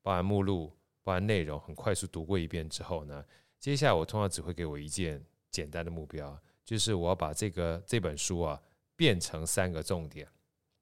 [0.00, 3.22] 包含目录、包含内容，很快速读过一遍之后呢，
[3.58, 6.34] 接下来我通常只会给我一件简单的目标，
[6.64, 8.58] 就是我要把这个这本书啊
[8.96, 10.26] 变成三个重点，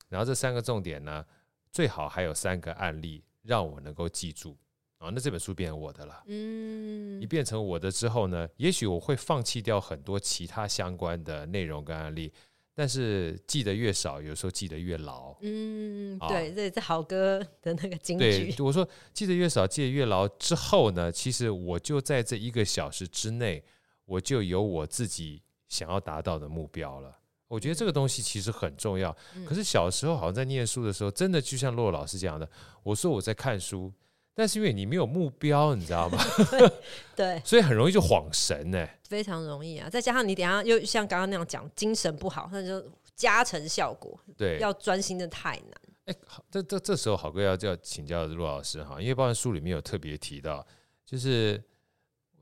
[0.09, 1.26] 然后这三个重点呢，
[1.72, 4.57] 最好还有三个案例让我能够记住
[4.98, 6.22] 啊，那这本书变成我的了。
[6.26, 12.33] 嗯，一变成我的之后呢，也许我会放弃掉很多其他相关的内容跟案例。
[12.79, 15.37] 但是记得越少，有时候记得越牢。
[15.41, 18.53] 嗯，对，这是豪哥的那个金句。
[18.53, 23.64] 对，我说记得越少，记得越牢之后呢，其实我就在这一个小时之内，
[24.05, 27.19] 我就有我自己想要达到的目标了。
[27.49, 29.12] 我觉得这个东西其实很重要。
[29.45, 32.49] 可是小时候好像在念书的时候，真的就像洛洛老师讲的，
[32.85, 33.93] 我说我在看书。
[34.38, 36.16] 但是因为你没有目标，你知道吗？
[36.48, 36.72] 对，
[37.16, 38.87] 对， 所以很容易就晃神呢。
[39.03, 39.90] 非常容易啊！
[39.90, 44.16] 再加上你等下又像刚刚那样讲，精神不好，那就加成效果。
[44.37, 45.72] 对，要专心的太难。
[46.05, 50.64] 哎，好，这这这时候好哥要就要请教陆老师哈，因为包含书里面有特别提到，
[51.05, 51.61] 就是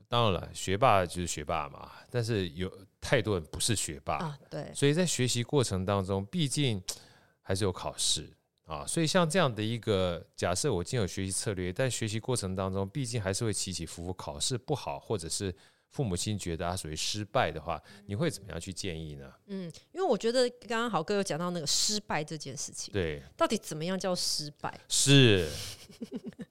[0.07, 4.37] 当然了，学霸就是学霸嘛，但是有太多人不是学霸啊。
[4.51, 6.79] 对，所以在学习过程当中，毕竟
[7.41, 8.29] 还是有考试。
[8.67, 14.13] 啊，所以像这样的一个假设，我既有学习策略，但学习过程当中，毕竟还是会起起伏伏。
[14.13, 15.55] 考试不好，或者是
[15.89, 19.31] 父母亲觉得他属于失败的话，你会怎么样去建议呢？
[19.45, 24.77] 嗯，因为我觉得刚刚好哥有讲到那个失败这件事情，对，到底怎么样叫失败？
[24.89, 25.49] 是，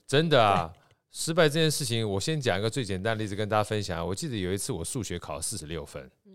[0.07, 0.73] 真的啊，
[1.13, 4.07] 失败这件事情，我先讲一个最简单的例子跟大家分享。
[4.07, 6.33] 我记得有一次我数学考四十六分，嗯，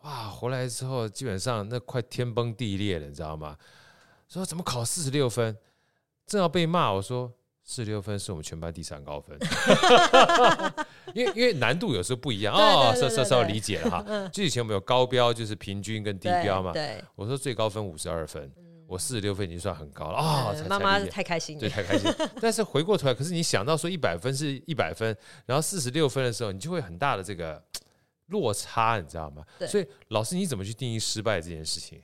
[0.00, 3.58] 哇，回来之后基本上那快天崩地裂了，你知道吗？
[4.34, 5.56] 说怎么考四十六分，
[6.26, 6.92] 正要被骂。
[6.92, 9.38] 我说四十六分是我们全班第三高分，
[11.14, 14.28] 因为因为难度有时候不一样哦，稍稍稍理解了哈。
[14.32, 16.72] 就以前我们有高标，就是平均跟低标嘛。
[16.72, 18.52] 对，我说最高分五十二分，
[18.88, 20.52] 我四十六分已经算很高了啊。
[20.68, 22.12] 妈妈太开心，对，太开心。
[22.42, 25.16] 但是回过头来，可是你想到说一百分是一百分，
[25.46, 27.62] 然后四十六分的时候，你就会很大的这个
[28.26, 29.44] 落差，你知道吗？
[29.68, 32.02] 所以老师你怎么去定义失败这件事情？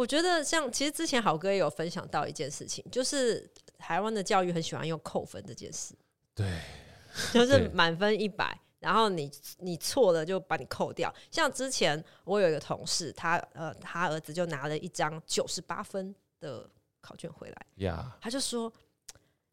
[0.00, 5.94] 我觉得像其实之前好哥也有分享到一件事情，就是台湾的教育很喜欢用扣分这件事。
[6.34, 6.58] 对，
[7.34, 11.14] 就是满分一百，然后你你错了就把你扣掉。
[11.30, 16.66] 像之前我有一个同事，他呃他儿子就拿了一张九十八分的
[17.02, 18.72] 考卷回来，呀，他就说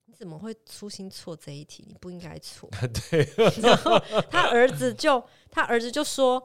[0.05, 1.83] 你怎么会粗心错这一题？
[1.85, 2.69] 你不应该错。
[3.11, 3.29] 对，
[3.61, 3.99] 然后
[4.31, 6.41] 他儿子就他儿子就说。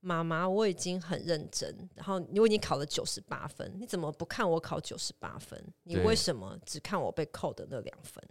[0.00, 5.60] 妈妈，我已经很认真，然后你已经考了九十八分，你怎么不看我考九十八分？
[5.82, 8.22] 你为什么只看我被扣的那两分？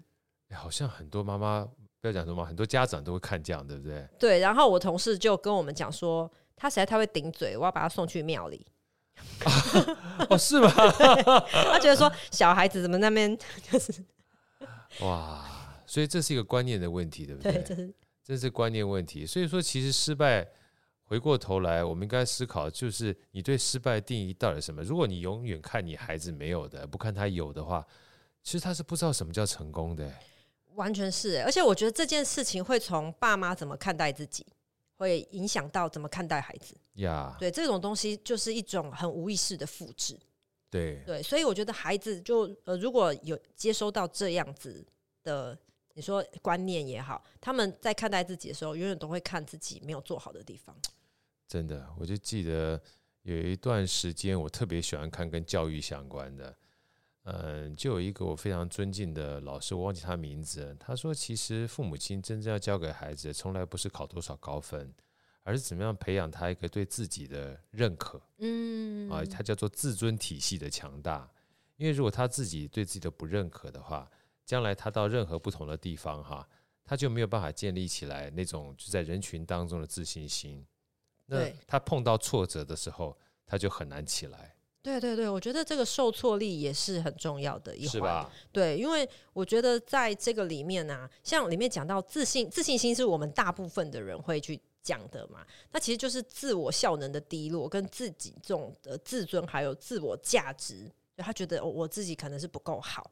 [0.50, 1.68] 欸，好像很多妈妈
[2.00, 4.08] 不要讲什么，很多家长都会看这样，对不对？
[4.18, 4.40] 对。
[4.40, 8.66] 然后我同事就跟我们讲说，他实在太会顶嘴，我要把他送去庙里。
[9.44, 10.70] 啊、哦，是吗？
[11.52, 13.38] 他觉得说小孩子怎么那边
[13.70, 13.94] 就是
[15.02, 15.44] 哇，
[15.86, 17.52] 所以这是一个观念的问题，对不对？
[17.52, 19.26] 对，这是这是观念问题。
[19.26, 20.48] 所以说，其实失败。
[21.06, 24.82] 回过头来，我们应该思考，就是你对失败定义到底是什么？
[24.82, 27.86] 如果你永远看你孩子没有的，不看他有的话，
[28.42, 30.12] 其实他是不知道什么叫成功的。
[30.74, 34.46] 完全是，而且我觉得这件事情会从爸妈怎么看待自己，
[34.98, 36.76] 会影响到怎么看待孩子。
[36.96, 40.18] 呀，对，这种东西就是一种很无意识的复制。
[40.72, 44.86] 对对，所以我觉得孩子就呃，如果有接收到这样子
[45.24, 45.58] 的
[45.94, 50.76] 你说观念也好，他们在看待自己的时候，永远都会看自己没有做好的地方。
[51.48, 52.82] 真的，我就记得
[53.22, 56.56] 有一段时间，我特别喜欢看跟教育相关的。
[57.24, 60.78] 嗯，就有一个我非常尊敬的老师，我忘记他名字。
[60.80, 64.94] 他说，其实父母亲真正要教给孩子，从来不是考多少高分，
[65.42, 68.22] 而是怎么样培养他一个对自己的认可。
[68.38, 71.28] 嗯，啊，他叫做自尊体系的强大。
[71.78, 74.10] 因为如果他自己对自己的不认可的话，
[74.46, 76.48] 将来他到任何不同的地方，哈，
[76.84, 80.64] 他就没有办法建立起来那种就在人群当中的自信心。
[81.28, 84.56] 那他碰到挫折的时候，他就很难起来。
[84.82, 87.92] 对对对，我觉得这个受挫力也是很重要的一环。
[87.92, 88.32] 是吧？
[88.52, 95.44] 对，因为我觉得在这个里面呢、啊，像里面讲到自信，自信心是我们大部分的人会去讲的嘛。
[95.72, 103.10] 那其实就是自我效能的低落，跟自己这种的自尊还有自我价值，就他觉得我自己可能是不够好。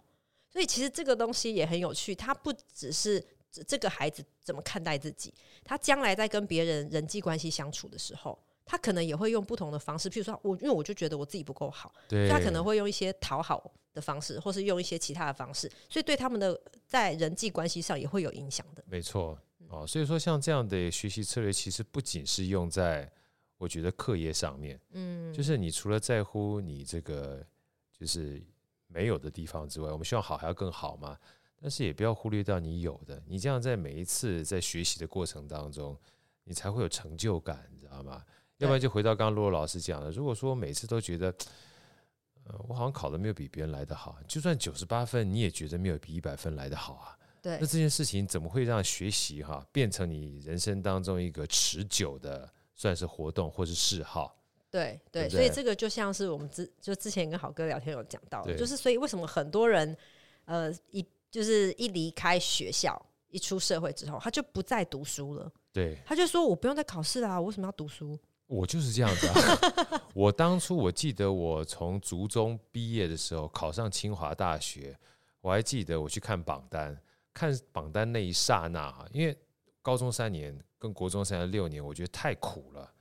[0.52, 3.26] 所以其实这个东西也很有趣，它不只是
[3.68, 8.38] 这个孩子怎么看待自己，他将来在跟别人人际关系相处的时候。
[8.66, 18.82] 他可能也会用不同的方式，譬如说我，因为我就觉得我自己不够好，对，他可能会用一些讨好的方式，或是用一些其他的方式，所以对他们的在人际关系上也会有影响的。
[18.88, 19.38] 没错，
[19.68, 23.12] 哦，所以说像这样的学习策略，其实不仅是用在
[23.58, 27.46] 我觉得课业上面，嗯，就是你除了在乎你这个
[27.92, 28.42] 就是
[28.88, 31.20] 没有的地方之外，我们希望好还要更好嘛，
[31.64, 35.98] 但是也不要忽略掉你有的，你这样在每一次在学习的过程当中，
[36.44, 38.22] 你才会有成就感，你知道吗？
[38.58, 41.34] 要不然就回到刚刚洛洛老师讲的，如果说每次都觉得，
[42.44, 47.18] 呃，我好像考的没有比别人来的好，就算九十八分，你也觉得没有比一百分来的好啊。
[47.42, 54.38] 对，那这件事情怎么会让学习哈变成你人生当中一个持久的算是活动或是嗜好？
[54.70, 59.96] 对对，对对，所以这个就像是我们之就之前跟好哥聊天有讲到的，就是所以为什么很多人
[60.46, 65.52] 呃一就是一离开学校，一出社会之后，他就不再读书了。
[65.72, 68.16] 对，他就说我不用再考试啦，我为什么要读书？
[68.46, 70.04] 我就是这样子啊！
[70.14, 74.96] 我当初我记得我从族中毕业的时候考上清华大学，
[75.42, 76.96] 我还记得我去看榜单，
[77.34, 79.36] 看榜单那一刹那，因为
[79.82, 82.94] 高中三年跟国中三年六年，我觉得太苦了。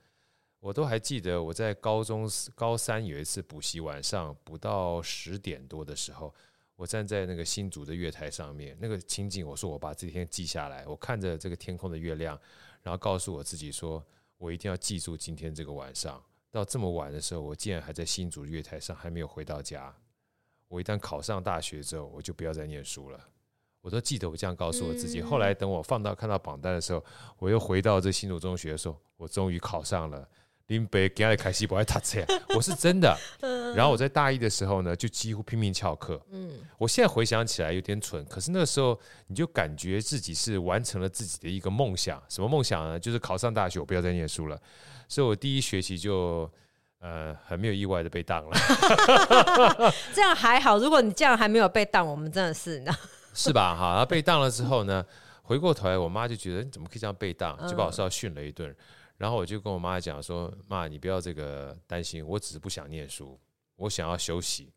[0.59, 6.33] 我都还记得我在高中高三有一次补习，晚上补到十点多的时候，
[6.75, 12.39] 我站在那个新竹的月台上面，那个情景，我说我把这天记下来，我看着这个天空的月亮，
[12.81, 14.05] 然后告诉我自己说。
[14.39, 19.95] 我一定要记住今天这个晚上，到这么晚的时候，我竟然还在新竹月台上，还没有回到家。
[20.67, 23.29] 我一旦考上大学之后，我就不要再念书了。
[23.79, 25.21] 我都记得我这样告诉我自己。
[25.21, 27.01] 后来等我放到看到榜单的时候，
[27.37, 30.27] 我又回到这新竹中学的时候，我终于考上了。
[30.67, 32.23] 林北给他开西不爱读册，
[32.55, 33.17] 我是真的。
[33.75, 36.21] 然后我在大一的时候呢，就几乎拼命翘课。
[36.31, 38.97] 嗯，我现在回想起来有点蠢，可是那个时候
[39.27, 42.21] 你就感觉自己是完成了自己的一个梦想。
[42.29, 42.99] 什么梦想呢？
[42.99, 44.57] 就是考上大学，我不要再念书了。
[45.09, 46.49] 所以我第一学期就
[46.99, 48.57] 呃很没有意外的被当了。
[50.13, 52.91] 这样还好，如果你这样还没有被当，我们真的是呢，
[53.35, 53.75] 是吧？
[53.75, 55.05] 哈，然后被当了之后呢，
[55.41, 58.73] 回过头来，我妈就觉得你怎么可以这样被当，就把我稍微训了一顿。
[59.17, 63.39] 然后我就跟我妈讲说：“妈，你不要这个担心，我只是不想念书，
[63.75, 64.73] 我想要休息。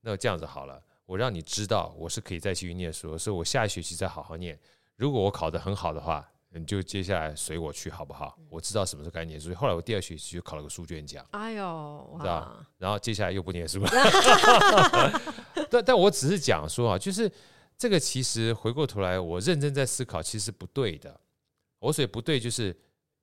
[0.00, 4.58] 那这样子好了，我让你知道我是可以再继续念书，所以我下一学期再好好念。
[4.96, 8.38] 如果我考得很好的话，你就接下来随我去好不好？
[8.50, 9.54] 我知道什么时候该念书。
[9.54, 11.24] 后来我第二学期就考了个书卷奖。
[11.30, 12.56] 哎呦，知道？
[12.78, 13.90] 然后接下来又不念书了。
[15.70, 17.30] 但但我只是讲说啊，就是
[17.78, 21.18] 这个其实回过头来，我认真在思考，其实不对的。
[21.78, 22.76] 我所以不对就是。”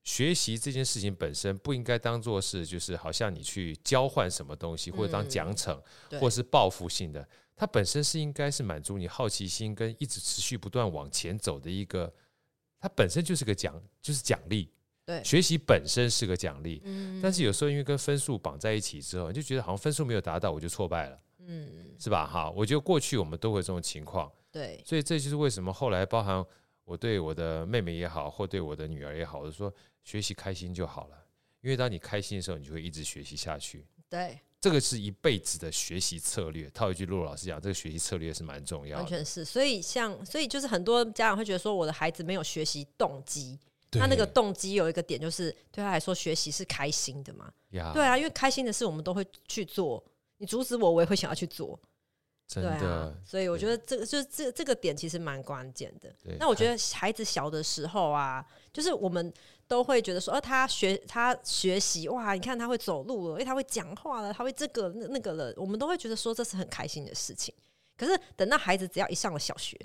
[0.03, 5.79] 学习这件事情本身不应该当做是，就是好像你去交换什么东西，或者当奖惩，
[6.19, 7.25] 或是报复性的。
[7.55, 12.11] 它本身是应该是满足你好奇心跟一直持续不断往前走的一个，
[12.79, 14.69] 它本身就是个奖，就是奖励。
[15.05, 16.81] 对，学习本身是个奖励。
[16.83, 21.19] 嗯，但是有时候因为跟分数绑在一起之后，你就觉得好像分数没有达到，我就挫败了。
[21.45, 22.25] 嗯，是吧？
[22.25, 24.29] 哈，我觉得过去我们都会这种情况。
[24.51, 26.43] 对，所以这就是为什么后来包含
[26.83, 29.73] 我对我的妹妹也好，或对我的女儿也好，我就说。
[30.03, 31.25] 学习开心就好了，
[31.61, 33.85] 因为当你开心的时候，你就会一直学习下去。
[34.09, 36.69] 对，这个是一辈子的学习策略。
[36.69, 39.03] 套一句洛洛老师讲，这个学习策略是蛮重要的。
[39.03, 43.59] 完全是，所以像，所以就是很多家长会觉得说，我的孩子没有学习动机。
[43.91, 47.53] 他那个动机有一个点，就是对他来说，学习是开心的嘛。
[47.69, 50.03] 对啊，因为开心的事我们都会去做。
[50.37, 51.79] 你阻止我，我也会想要去做。
[52.47, 56.13] 真的，对啊，所以我觉得这个就是这这个点其实蛮关键的。
[56.39, 59.33] 那我觉得孩子小的时候啊，就是我们。
[59.65, 67.55] 都会觉得说，呃，他学他学习哇，你看他会走路了，因为他会讲话了，他会这个那那个了，我们都会觉得说这是很开心的事情。
[67.97, 69.79] 可是等到孩子只要一上了小学，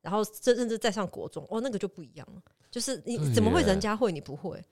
[0.00, 2.40] 然后甚甚至再上国中，哦，那个就不一样了。
[2.70, 4.64] 就是你怎么会人家会你不会，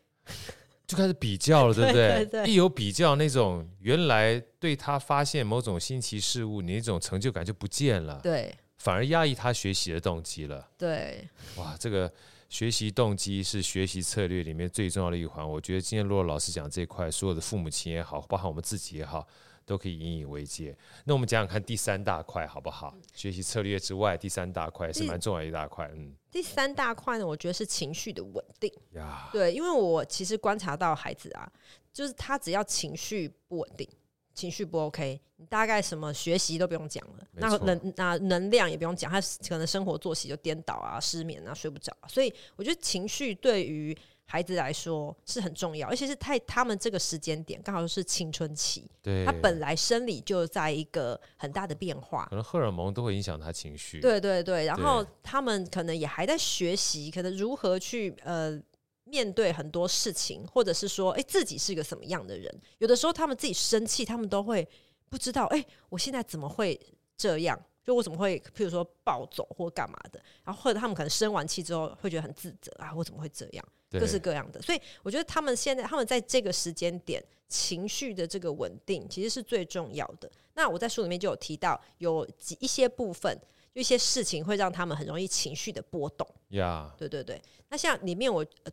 [0.88, 2.08] 就开始比较了，对不对？
[2.08, 10.66] 对对对，一有比较，那种原来对他发现某种新奇事物，你那种成就感就不见了，对，反而压抑他学习的动机了。
[10.78, 12.10] 对，哇，这个
[12.48, 15.46] 学习动机是学习策略里面最重要的一环。
[15.46, 19.28] 我觉得今天洛洛老师讲这块，所有的父母亲也好，包含我们自己也好。
[19.68, 20.74] 都可以引以为戒。
[21.04, 22.94] 那我们讲讲看第三大块好不好？
[23.14, 25.88] 学习策略之外，第三大块是蛮重要的一大块。
[25.94, 28.72] 嗯，第三大块呢，我觉得是情绪的稳定。
[28.94, 31.52] 呀，对，因为我其实观察到孩子啊，
[31.92, 33.86] 就是他只要情绪不稳定，
[34.32, 41.94] 情绪不 OK，你大概什么学习都不用讲了，那能那能量也不用讲，他可能生活作息就颠倒啊，失眠啊，睡不着。
[42.08, 43.96] 所以我觉得情绪对于
[44.30, 48.86] 孩子来说是很重要，而且是在他们这个时间点，刚好是青春期。
[49.02, 54.00] 对，他本来生理就在一个很大的变化，可能荷尔蒙都会影响他情绪。
[54.00, 58.60] 对对对，然后他们可能也还在学习，可能如何去呃
[59.04, 62.54] 面对很多事情，或者是说，哎，自己是一个什么样的人？
[62.76, 64.68] 有的时候他们自己生气，他们都会
[65.08, 66.78] 不知道，哎，我现在怎么会
[67.16, 67.58] 这样？
[67.88, 70.20] 就我怎么会，譬如说暴走或干嘛的？
[70.44, 73.64] 然后或者他们可能生完气之后会觉得很自责啊，或怎么会这样？
[73.90, 80.30] 各式各样的，所以我觉得他们现在他们在这个时间点情绪的这个稳定其实是最重要的。
[80.52, 83.34] 那我在书里面就有提到，有几一些部分，
[83.72, 86.28] 有一些事情会让他们很容易情绪的波动。
[86.48, 87.40] 呀对对对。
[87.70, 88.72] 那像里面我呃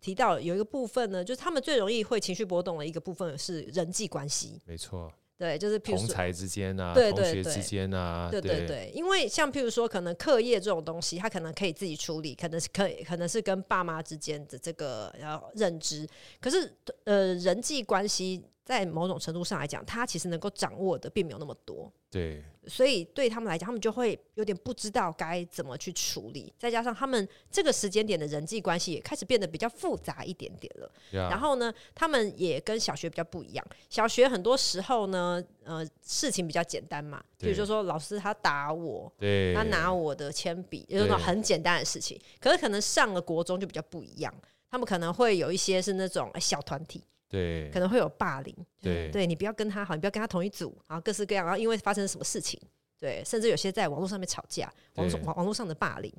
[0.00, 4.60] 提到有一个部分呢，就是他们最容易会情绪波动的一个部分是人际关系。
[4.64, 5.12] 没错。
[5.40, 16.06] 对，就是譬如说同才之间啊，对对对同学之间啊，对对对，对，因为像譬如说，可能课业这种东西，他可能可以自己处理，可能是可以，可能是跟爸妈之间的这个要认知，
[16.42, 16.70] 可是
[17.04, 18.44] 呃，人际关系。
[18.70, 21.92] 在某种程度上来讲，他其实能够掌握的并没有那么多。
[22.08, 26.52] 对，所以对他们来讲，他们就会有点不知道该怎么去处理。
[26.56, 30.92] 再加上他们这个时间点的人际关系也开始变得比较复杂一点点了。
[31.10, 33.66] 然后呢，他们也跟小学比较不一样。
[33.88, 42.16] 小学很多时候呢，呃，事情比较简单嘛，比如说说老师他打我，对，他拿我的铅笔，有那种很简单的事情。
[42.40, 44.32] 可是可能上了国中就比较不一样，
[44.70, 47.02] 他们可能会有一些是那种小团体。
[47.30, 48.54] 对，可能会有霸凌。
[48.82, 52.60] 对，对你不要跟他好，你不要跟他同一组，然后各式各样，然后因为发生什么事情，
[52.98, 56.12] 对，甚至有些在网络上面吵架，网络网网络上的霸凌，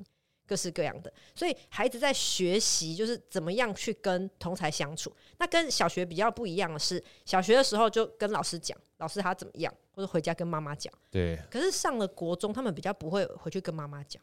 [0.46, 1.12] 各式各样的。
[1.34, 5.14] 所以孩子在学习就是怎么样去跟同才相处。
[5.38, 10.92] 那跟小学比较不一样的是，小学的时候就跟老师讲，老师他怎么样，或者回家跟妈妈讲。
[11.10, 11.38] 对。
[11.50, 14.22] 可是上了国中，他们比较不会回去跟妈妈讲。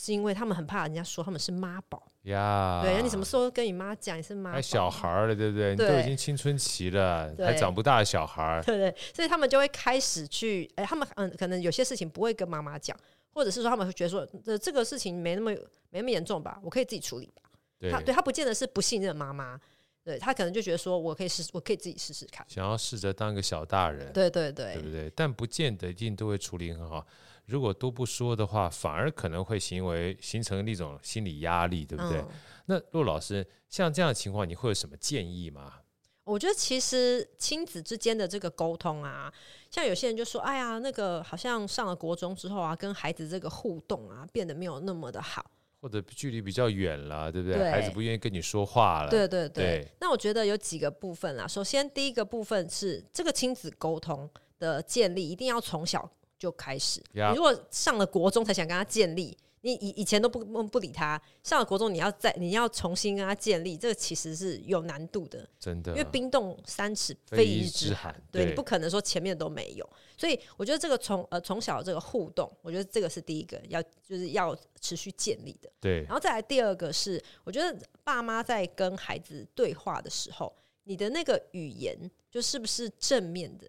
[0.00, 4.52] 是因为他们很怕人家说他们是妈宝呀，对，你什么时候跟你妈讲你是妈？
[4.52, 5.76] 还小孩了，对不对？
[5.76, 12.96] 对你都已经青春期了，还长不大的小孩，对对，所以他们就会开始去，哎，他们嗯，可能有些事情不会跟妈妈讲，
[13.34, 15.50] 或者是说他们会觉得说，这这个事情没那么
[15.90, 17.42] 没那么严重吧，我可以自己处理吧。
[17.78, 19.60] 对，他对他不见得是不信任妈妈，
[20.02, 25.12] 对他可能就觉得说我可以试，我可以自己试试看，想要试着当个小大人，对对对，对不对？
[25.14, 27.06] 但不见得一定都会处理很好。
[27.50, 32.20] 如果都不说的话，反而可能会行为形成一种心理压力，对不对？
[32.20, 32.28] 嗯、
[32.66, 35.74] 那陆老师，像这样的情况，你会有什么建议吗？
[36.22, 39.32] 我觉得其实亲子之间的这个沟通啊，
[39.68, 45.44] 像有些人就说：“哎呀，那个好像上了国中之后啊，跟孩子这个互动啊，变得没有那么的好，
[45.80, 47.58] 或者距离比较远了，对不对？
[47.58, 49.64] 对孩子不愿意跟你说话了。”对对对。
[49.64, 51.48] 对那我觉得有几个部分啦。
[51.48, 54.30] 首先，第一个部分是这个亲子沟通
[54.60, 56.08] 的建立，一定要从小。
[56.40, 65.92] 就开始.你如果上了国中才想跟他建立，你以以前都不不理他，上了国中你要再你要重新跟他建立，这个其实是有难度的，真的。
[65.92, 69.86] 因为冰冻三尺非一日之寒，对，对你不可能说前面都没有，
[70.16, 76.04] 所以我觉得这个从呃从小这个互动，我觉得这个是第一个要就是要持续建立的，对。
[76.04, 80.50] 然后再来第二个是，我觉得爸妈在跟孩子对话的时候，
[80.84, 83.66] 你的那个语言就是不是正面的。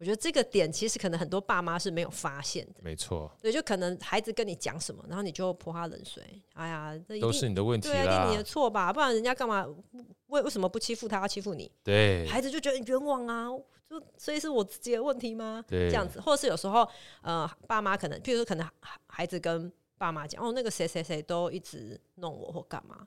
[0.00, 3.30] 我觉得这个点其实可能很多爸妈是没有发现的，没错。
[3.38, 6.24] 对，就可能孩子跟你讲什么，然后你就泼他冷水。
[6.54, 8.90] 哎呀，这都是你的问题啦，对，一定你的错吧？
[8.90, 9.66] 不然人家干嘛？
[10.28, 11.70] 为为什么不欺负他，要欺负你？
[11.84, 13.48] 对，孩子就觉得冤枉啊，
[13.86, 15.62] 就所以是我自己的问题吗？
[15.68, 16.88] 对，这样子，或者是有时候，
[17.20, 18.66] 呃，爸妈可能，譬如说，可能
[19.06, 23.06] 孩子跟爸妈讲，哦，那个谁谁谁都一直弄我或干嘛。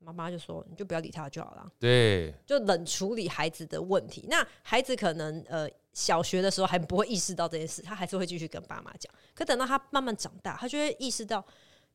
[0.00, 4.24] 妈妈就说：“你就不要理他就好了。”对，就冷处理孩子的问题。
[4.28, 5.68] 那孩子可能呃
[5.98, 9.12] 小学的时候还不会意识到这件事，他还是会继续跟爸妈讲。
[9.34, 11.44] 可等到他慢慢长大，他就会意识到，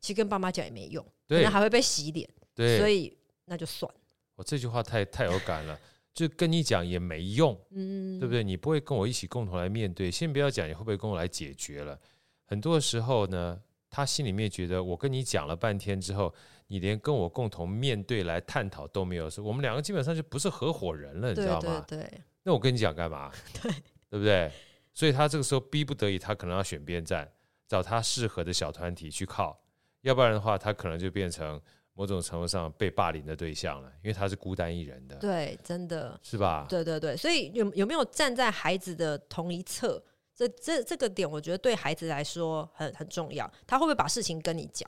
[0.02, 2.30] 其实跟爸妈讲也没用，对可能还会被洗脸。
[2.54, 3.90] 对，所以那就算。
[4.36, 5.80] 我这句话太太有感了，
[6.14, 8.44] 就跟你讲也没用，嗯，对不对？
[8.44, 11.98] 你不会跟我一起共同来面对，先不要讲你会不会跟我来解决了。
[12.46, 13.62] 很多时候呢。
[13.96, 16.34] 他心里面觉得我跟你讲了半天之后，
[16.66, 21.86] 你连跟我共同面对来探讨都没有，说我们两个基本上就不是合伙人了，你知道吗？
[21.88, 23.32] 对，对，对，那我跟你讲干嘛？
[23.62, 23.72] 对，
[24.14, 24.52] 对不对？
[24.94, 27.28] 所以他这个时候逼不得已，他可能要选边站，
[27.68, 29.60] 找他适合的小团体去靠，
[30.02, 31.60] 要不然的话，他可能就变成
[31.96, 35.16] 某种程度上被霸凌的对象了，因为他是孤单一人的。
[35.16, 36.68] 对，真的是吧？
[36.70, 40.00] 对对对，所以有有没有站在孩子的同一侧？
[40.36, 43.52] 这这这个点，我觉得对孩子来说很很重要。
[43.66, 44.88] 他会不会把事情跟你讲？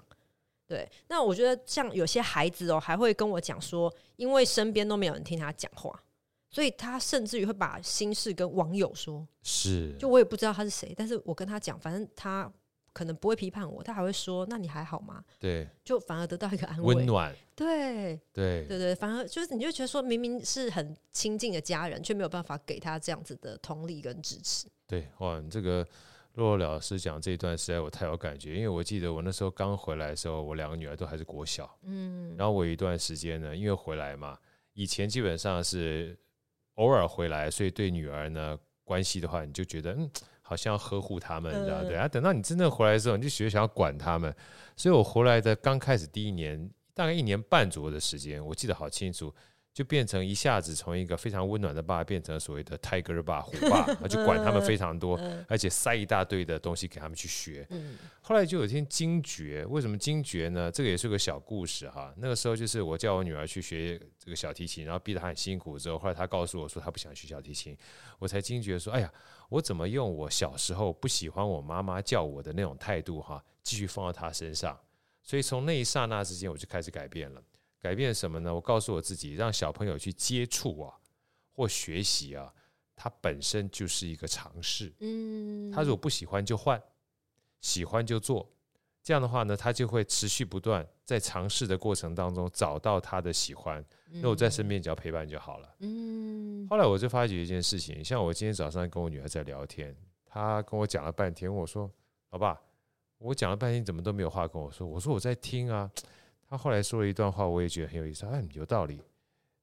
[0.67, 5.99] 对，那我觉得像有些孩子哦，还会跟我讲说，因为身边都没有人听他讲话，
[6.55, 9.27] 所以他甚至于会把心事跟网友说。
[9.43, 12.49] 是，就我也不知道他是谁，但是我跟他讲，反正他
[12.93, 17.35] 可能不会批判我，他还会说：“那你还好吗？”对，就反而得到一个安慰、温暖。
[17.53, 24.65] 对，对，对对，反而就是你就觉得说，明明是很亲近的家人，却没有办法给他这样子的同理跟支持。
[24.87, 25.85] 对，哇，你这个
[26.35, 34.39] 洛洛老师讲这一段实在我太有感觉，因为我记得我那时候刚回来的时候，我两个女儿都还是国小，嗯，然后我有一段时间呢，因为回来嘛，
[34.73, 36.17] 以前基本上是
[36.75, 40.09] 偶尔回来，所以对女儿呢关系的话，你就觉得嗯，
[40.41, 44.33] 好像要呵护他们，你知道对啊，等到你真正回来的时候，你就学想要管他们，
[44.75, 49.33] 所以我回来的刚开始第一年，大概一年半左右的时间，我记得好清楚。
[49.75, 55.19] 就变成一下子从一个非常温暖的爸，变成所谓的 Tiger 爸、虎 爸，就管他们非常多，
[55.49, 57.67] 而且塞一大堆的东西给他们去学。
[58.21, 60.71] 后来就有一天惊觉，为什么惊觉呢？
[60.71, 62.13] 这个也是个小故事哈。
[62.15, 67.77] 那个时候就是我叫我女儿去学这个小提琴，然后逼得她很辛苦之后，后来她告诉我说她不想学小提琴，
[68.17, 69.11] 我才惊觉说，哎呀，
[69.49, 74.79] 我怎么用我小时候不喜欢我妈妈叫我的那种态度哈，继续放到她身上。
[75.21, 77.41] 所以从那一刹那之间，我就开始改变了。
[77.85, 78.51] 改变什么呢？
[78.51, 80.91] 我告诉我自己，让小朋友去接触啊，
[81.51, 82.51] 或学习啊，
[82.95, 84.91] 他本身就是一个尝试。
[85.01, 86.81] 嗯，他如果不喜欢就换，
[87.61, 88.49] 喜欢就做。
[89.03, 93.85] 这样的话呢，他就会持续不断在尝试的过程当中找到他的喜欢。
[94.13, 95.75] 那我在身边只要陪伴就好了。
[95.81, 96.67] 嗯。
[96.67, 101.87] 后来我就发觉一件事情，像我今天早上跟我女儿在聊天，她跟我讲了半天，我说
[102.33, 102.59] ：“老爸，
[103.19, 105.87] 我讲了半天，怎么都没有话跟我说？”我说：“我在听啊。”
[106.49, 108.25] 他后来说了一段话，我也觉得很有意思。
[108.25, 109.01] 哎，有道理，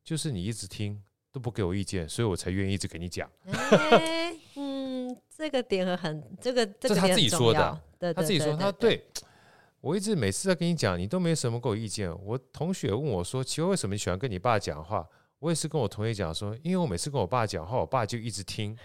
[0.05, 3.31] 就是你一直听都不给我意见，所以我才愿意一直给你讲。
[3.47, 9.07] 欸、嗯，这个点很，这个这个他自己说的，对对对对对，他自己说，他对
[9.81, 12.11] 我一直每次在跟你讲，你都没什么给我意见。
[12.25, 15.09] 我同学问我说：“奇怪，为什么你喜欢跟你爸讲话？”
[15.41, 18.79] 我也是跟我同学讲说：“因为我每次跟我爸讲话，我爸就一直听。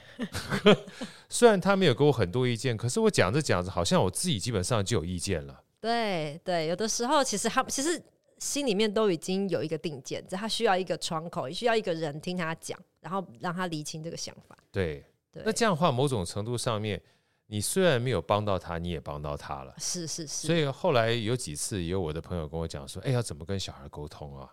[1.30, 8.02] 虽然他没有给我很多意见，可是我讲着讲着，好像我自己基本上就有意见了。”对对，有的时候其实他其实
[8.40, 14.58] 心里面都已经有一个定见，他需要一个窗口，需要一个人听他讲，然后让他厘清这个想法。
[14.72, 17.02] 对对，那这样的话，某种程度上面，
[17.48, 19.74] 你虽然没有帮到他，你也帮到他了。
[19.78, 20.48] 是是是。
[20.48, 24.52] 所以后来有几次，有我的朋友跟我讲说：“哎，要怎么跟小孩沟通啊？”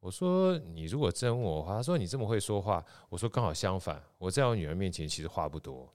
[0.00, 5.90] 我说：“你如果真问我的话，他说你这么会说话。”我说：“刚好相反，我在我女儿面前其实话不多。”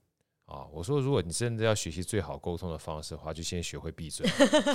[0.50, 4.26] 啊，我说，如果你真的要学习最好沟通的方式的话，就先学会闭嘴，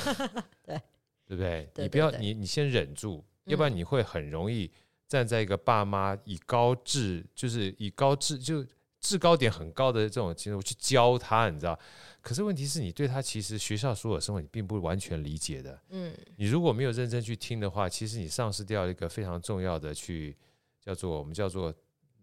[0.64, 0.82] 对，
[1.28, 1.70] 对不对？
[1.76, 4.72] 你不要，你你先忍住，要不然你会很容易
[5.06, 8.66] 站在一个爸妈以高智，就是以高智就
[9.02, 11.78] 制高点很高的这种情况去教他，你知道？
[12.22, 20.38] 可是问题是你对他其实学校所有生活你并不完全理解的，嗯，你如果没有认真去听的话，其实你丧失掉一个非常重要的去
[20.80, 21.76] 叫做我们叫做。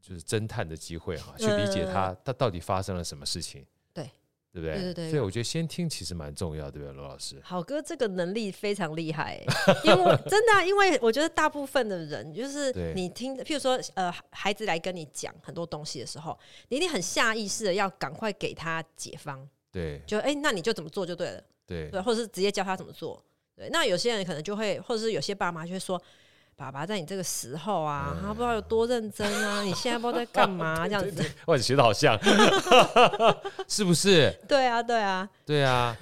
[0.03, 4.05] 就是侦探的机会哈，去理解他他到底发生了什么事情，对
[4.53, 4.75] 对不对？
[4.75, 5.11] 对对对。
[5.11, 7.41] 所以我觉得先听其实蛮重要，对不对，罗老师？
[7.45, 9.41] 好哥这个能力非常厉害，
[9.85, 16.37] 因为 真的，因为我觉得大部分的人就是你听，譬如说呃，孩子来跟你讲很多东西的时候，
[16.69, 23.25] 你一定很下意识的要赶快给他解方，对，就哎，那你就怎么做就对了，对，对，或者是直接教他怎么做，
[23.55, 23.69] 对。
[23.71, 26.03] 那有些人可能就会，或者是有些爸妈就会说。
[26.63, 29.63] 爸爸在你这个时候啊，他不知道有多认真啊！
[29.63, 31.29] 你现在不知道在干嘛， 这样子。
[31.47, 32.17] 哇，你学的好像，
[33.67, 34.33] 是不是？
[34.47, 35.97] 对啊，对啊，对啊。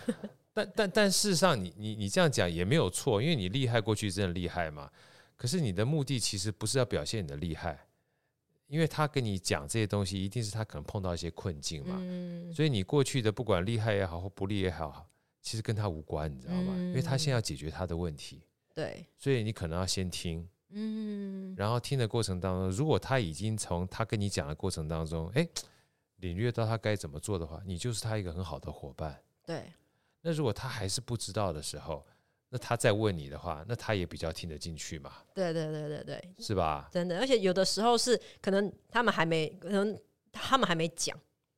[0.53, 4.91] 但但但事实上你，你你你这样讲也没有错，因为你厉害过去真的厉害嘛。
[5.35, 7.87] 可是你的目的其实不是要表现你的厉害，
[8.67, 11.97] 因为他跟你讲这些东西，一定是他可能碰到一些困境嘛。
[12.01, 12.53] 嗯。
[12.53, 15.07] 所以你过去的不管厉害也好或不厉害也好，
[15.41, 16.75] 其实跟他无关，你知道吗？
[16.77, 18.43] 因为他现在要解决他的问题。
[18.81, 25.47] 对，所以你可能要先听，嗯，然后听的过程当中，如果他已经从他跟你讲的过程当中，哎，
[26.17, 29.23] 领略到他该怎么做的话，你就是他一个很好的伙伴。
[29.45, 29.71] 对，
[30.23, 32.07] 那如果他还是不知道的时候，
[32.49, 35.13] 那他再问你的话，那他也比较听得进去嘛。
[35.35, 36.89] 对对对对对，是吧？
[36.91, 39.95] 真的，而且有的时候是可能他们还没，可能
[40.33, 41.15] 他们还没讲，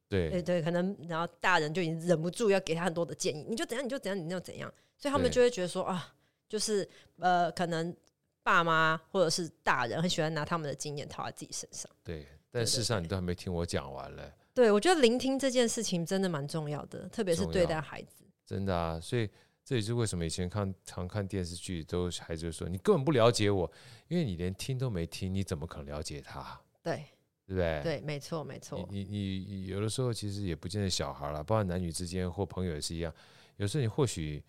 [0.09, 0.29] 对。
[0.29, 6.13] 对对，可能然后大人就已经忍不住要给他很多的建议，你就怎样你就怎样你就怎样，所以他们就会觉得说啊，
[6.53, 6.87] 就是
[7.17, 7.97] 呃，可能
[8.43, 11.91] 爸妈或者是大人很喜欢拿他们的经验套在自己身上。
[12.05, 14.31] 对，但事实上你都还没听我讲完嘞。
[14.53, 18.27] 对，我觉得聆听这件事情真的蛮重要的，特别是对待孩子。
[18.45, 19.27] 真的啊，所以
[19.65, 23.73] 这也是为什么以前看常看电视剧，都孩子说你根本不了解我，
[24.09, 26.61] 因为你连听都没听，你怎么可能了解他？
[26.83, 27.07] 对，
[27.47, 27.81] 对不对？
[27.83, 28.87] 对，没错，没错。
[28.91, 33.11] 你你你有的时候其实也不见得小孩了，包括男女之间或朋友也是一样。
[33.57, 34.45] 有时候你或许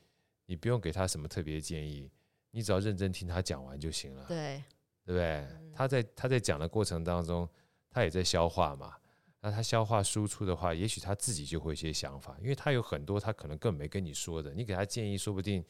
[0.45, 2.11] 你不用给他什么特别建议，
[2.51, 4.25] 你只要认真听他讲完就行了。
[4.27, 4.63] 对，
[5.05, 5.27] 对不对？
[5.27, 7.47] 嗯、他在他在讲的过程当中，
[7.89, 8.93] 他也在消化嘛。
[9.41, 15.61] 那他消化输出的话，也许他自己就会有一些想法，因为他有很多他可能根本没跟你说的，你给他建议，说不定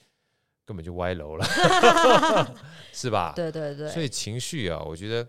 [0.63, 1.45] 根本就歪楼了，
[2.93, 3.33] 是吧？
[3.35, 3.89] 对对对。
[3.89, 5.27] 所以情绪啊，我觉得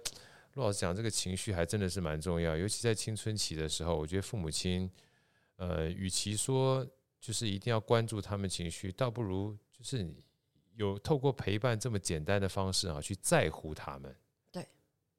[0.54, 4.90] 陆老师讲这个情绪还真的是蛮重要，尤其在青春期的时候，我觉得父母亲，
[5.56, 6.86] 呃，与其说
[7.24, 10.06] 就是一定要关注他们情绪，倒不如就是
[10.74, 14.14] 有透过陪伴这么简单的方式啊，去在乎他们。
[14.52, 14.68] 对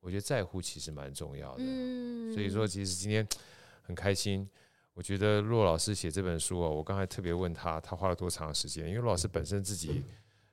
[0.02, 3.28] 我觉得在乎其实蛮重要的，嗯，所以说其实今天
[3.82, 4.48] 很开心。
[4.94, 8.88] 我觉得骆老师写这本书哦，我刚才特别问他，他花了多长时间？
[8.88, 10.04] 因为骆老师本身自己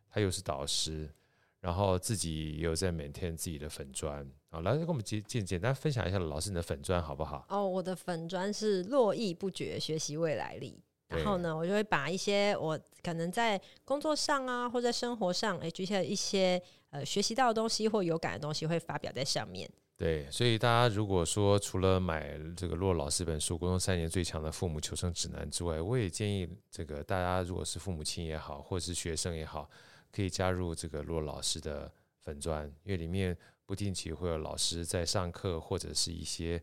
[0.09, 1.13] 他又是导师，
[1.61, 7.45] 然后自己也有在 maintain 自己的粉砖啊，来跟我们简简简单分享一下老师你的粉砖好不好？
[7.51, 10.83] 哦，我的粉砖是络绎不绝学习未来力，
[11.15, 16.63] 然后呢，我就会把一些我可能在工作上啊，或在生活上哎，举起来一些。
[16.93, 19.67] 呃，学习到的东西或有感的东西会发表在上面。
[19.97, 29.71] 对，所以大家如果说除了买这个洛老师本书《国中三年最强的父母求生指南》之外，我也建议这个大家如果是父母亲也好，或者是学生也好，
[30.15, 31.91] 可以加入这个洛老师的
[32.21, 33.35] 粉钻，因为里面
[33.65, 36.63] 不定期会有老师在上课或者是一些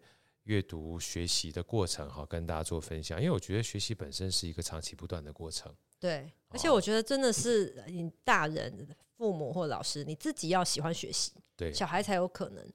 [0.49, 3.19] 阅读学习的过程哈，跟大家做分享。
[3.19, 5.73] 因为我觉得学习本身是一个长期不断的过程。
[5.99, 8.87] 对，而且我觉得真的是你大人。
[9.19, 12.65] 父母或老师，你自己要喜欢学习，对，小孩才有可能。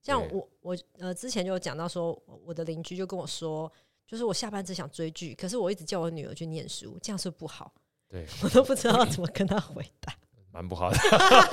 [0.00, 3.70] 像我，我呃之前就有讲到说，我的邻居就跟我说，
[4.06, 7.70] 就是我下班只想追剧，可是我一直叫我女儿去念书，这样是不好。
[8.08, 10.16] 对， 我都不知道怎么跟他回答，
[10.50, 10.96] 蛮不好的。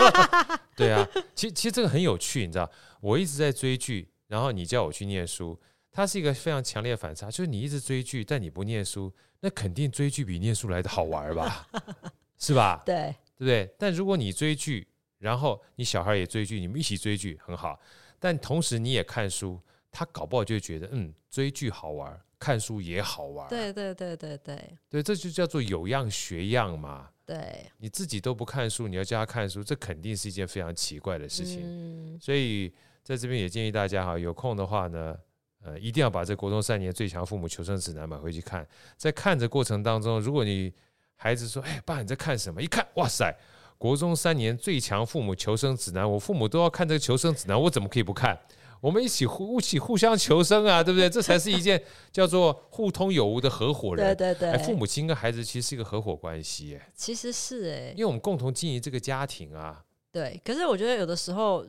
[0.78, 1.06] 对啊，
[1.36, 2.72] 其实其实这个很有趣，你知道，
[3.02, 5.60] 我一直在追剧，然后你叫我去念书，
[5.92, 11.68] 它是一个非常强烈的反差，就是你一直追剧，但你不念书，那肯定追剧比念书来的好玩吧？
[12.38, 12.84] 是吧？
[12.86, 13.16] 对。
[13.38, 13.72] 对不对？
[13.78, 14.88] 但如果你追剧，
[15.20, 17.80] 然后你小孩也追剧，你们一起追剧很好。
[18.20, 19.62] 但同时你也看书，
[19.92, 23.48] 他搞不好就会觉得，嗯，追剧好玩，看书也好玩。
[23.48, 27.12] 对对对对对，对，这就叫做有样学样嘛。
[27.28, 31.60] 对，你自己都不看书，你要叫他看书，这肯定是一件非常奇怪的事情。
[31.62, 32.74] 嗯，所以
[33.04, 35.14] 在这边也建议大家哈，有空的话呢，
[35.62, 38.66] 呃，一定要把这《国中三年最强父母求生指南》买回去看。
[38.96, 40.74] 在看的过程当中，如果你
[41.18, 42.62] 孩子说：“哎，爸，你在看什么？
[42.62, 43.36] 一看，哇塞，
[43.78, 48.40] 国中三年最强父母求生指南，我父母都要看这个求生指南，我怎么可以不看？
[48.82, 51.10] 我们一起互一起互相求生啊， 对不对？
[51.10, 54.16] 这才是一件叫做互通有无的合伙人。
[54.16, 59.84] 对对对，父母亲跟孩子其实是一个合伙关系，哎，其实是哎，因为我们共同经营这个家庭啊。
[60.12, 61.66] 对，可是我觉得有的时候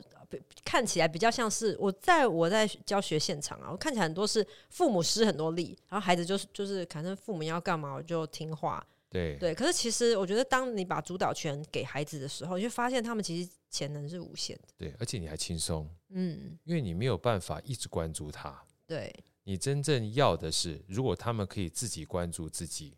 [0.63, 14.67] 看起来比较像是我在我在教学现场啊，我看起来很多是父母施很多力，然后孩子就是就是，反正父母要干嘛我就听话。”对对，可是其实我觉得，当你把主导权给孩子的时候，你会发现他们其实潜能是无限的。
[14.77, 18.61] 对，而且你还轻松，嗯，因为你没有办法一直关注他。
[18.87, 19.13] 对，
[19.43, 22.97] 你真正要的是，如果他们可以自己关注自己，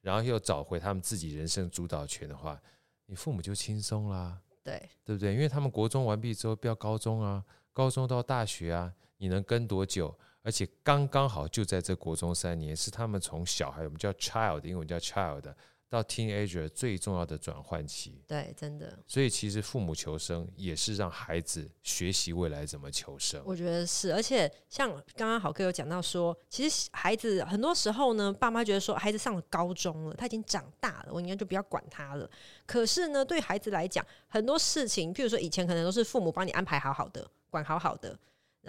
[0.00, 2.60] 然后又找回他们自己人生主导权的话，
[3.06, 4.40] 你父母就轻松啦。
[4.62, 5.34] 对，对不对？
[5.34, 10.16] 因为他们国中完毕之后，不要高中啊，高中到大学啊，你能跟多久？
[10.42, 15.54] 而且刚刚好就在这国中三年，是他们从小孩，我们叫 child，英文叫 child，
[15.94, 18.20] 到 teenager 最重要的转换期。
[18.26, 18.98] 对，真的。
[19.06, 23.40] 所以其实父母求生也是让孩子学习未来怎么求生。
[23.46, 32.28] 我觉得是，而且像刚刚好哥有讲到说，其实孩子很多时候呢，爸妈觉得说孩子上了高中了，他已经长大了，我应该就不要管他了。
[32.66, 38.18] 可是呢，对孩子来讲，很多事情，譬如说以前可能都是父母帮你安排好好的，管好好的。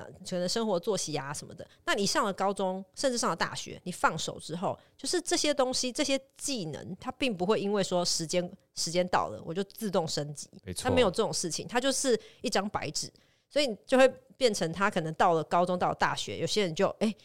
[0.03, 10.49] 可能生活作息啊什么的，那你上了高中，甚至上了大学，你放手之后，就是这些东西、这些技能，它并不会因为说时间时间到了，我就自动升级。
[10.63, 13.11] 没错，它没有这种事情，它就是一张白纸，
[13.49, 17.17] 所以就会变成他可能到了高中，到了大学，有些人就哎、欸，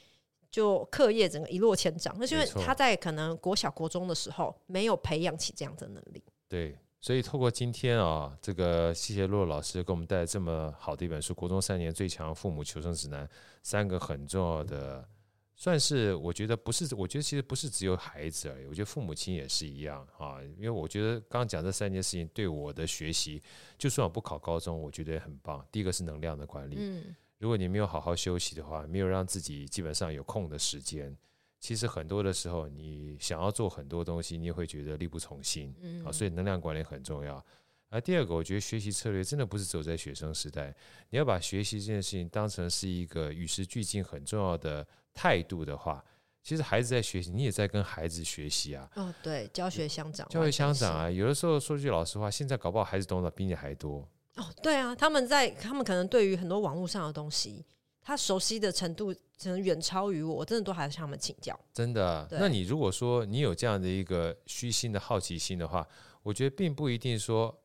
[0.51, 6.23] 就课业整个一落千丈，那是因为他在可能国小、国中的时候没有培养起这样的能力。
[6.49, 6.79] 对。
[7.01, 13.27] 所以透过今天啊，这个谢谢洛老师给我们带来这么好的一本书《国中三年最强父母求生指南》，
[13.63, 15.09] 三个很重要的
[15.57, 20.43] 算是我觉得不是，我觉得其实不是只有孩子而已，我觉得父母亲也是一样啊。
[20.59, 23.43] 因为我觉得刚刚讲这三件事情对我的学习，
[23.79, 25.67] 就算我不考高中，我觉得也很棒。
[25.73, 31.17] 第一个是能量的管理，嗯，如果你没有好好休息的话，没有让自己基本上有空的时间，
[31.61, 37.45] 其实很多的时候你想要做很多东西，你也会觉得力不从心，嗯，啊，所以能量管理很重要。
[37.91, 40.75] 而第二个，我觉得学习策略真的不是走在学生时代，
[41.11, 44.87] 你要把学习这件事情当成是一个与时俱进很重要的。
[45.13, 46.03] 态度的话，
[46.41, 48.89] 其实孩子在学习，你也在跟孩子学习啊。
[48.95, 51.11] 哦，对，教学相长，教学相长啊。
[51.11, 54.09] 有的时候说句老实话，现在搞不好孩子懂得比你还多。
[54.37, 57.67] 哦，对啊，他们在他们可能对于很多网络上的东西，
[58.11, 61.57] 他熟悉的程度可能远超于我，我真的都还要向他们请教。
[61.73, 65.87] 真的，那你如果说你有这样的一个虚心的好奇心的话，
[66.25, 67.57] 我觉得并不一定说。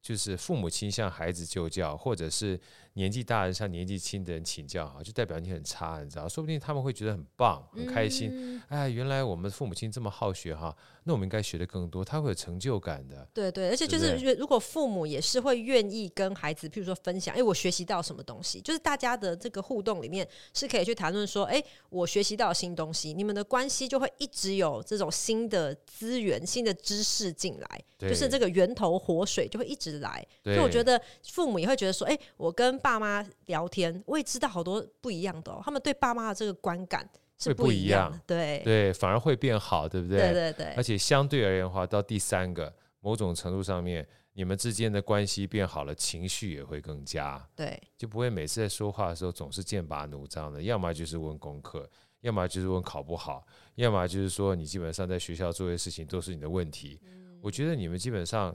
[0.00, 2.58] 就是父母亲向孩子就教，或者是
[2.94, 6.28] 年纪大人向年纪轻的人请教，哈，就代表你很差，你知道？
[6.28, 8.30] 说不定他们会觉得很棒，很开心。
[8.32, 10.76] 嗯、哎，原来我们父母亲这么好学，哈。
[11.04, 13.26] 那我们应该学的更多，他会有成就感的。
[13.32, 30.22] 对对，而且就是如果父母也是会愿意跟孩子，譬如说分享，哎，我学习到什么东西，就是大家的这个互动里面是可以去谈论说，哎，我学习到新东西，你们的关系就会一直有这种新的资源、新的知识进来，就是这个源头活水就会一直来。
[30.44, 37.08] 所以我觉得父母也会觉得说，哎，我跟爸妈聊天，我也知道好多不一样的哦，他们对爸妈的这个观感。
[37.40, 40.18] 是不一样，对对，反而会变好，对不对？
[40.18, 40.66] 对对对。
[40.74, 47.40] 而且相对而言的话，到第三个，某种程度上面，你们之间的关系变好了，情绪也会更佳。
[47.54, 51.88] 对，就不会每次在说话的时候总是剑拔弩张的，要么就是问功课，
[52.22, 57.00] 要么就是问考不好，要么就是说你基本上在学校做的事情都是你的问题。
[57.04, 58.52] 嗯，我觉得你们基本上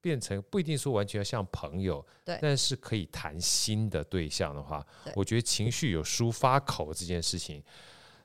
[0.00, 7.62] 变成不一定说完全要像朋友，对，但是可以谈心的对象的话，我觉得情绪有抒发口这件事情。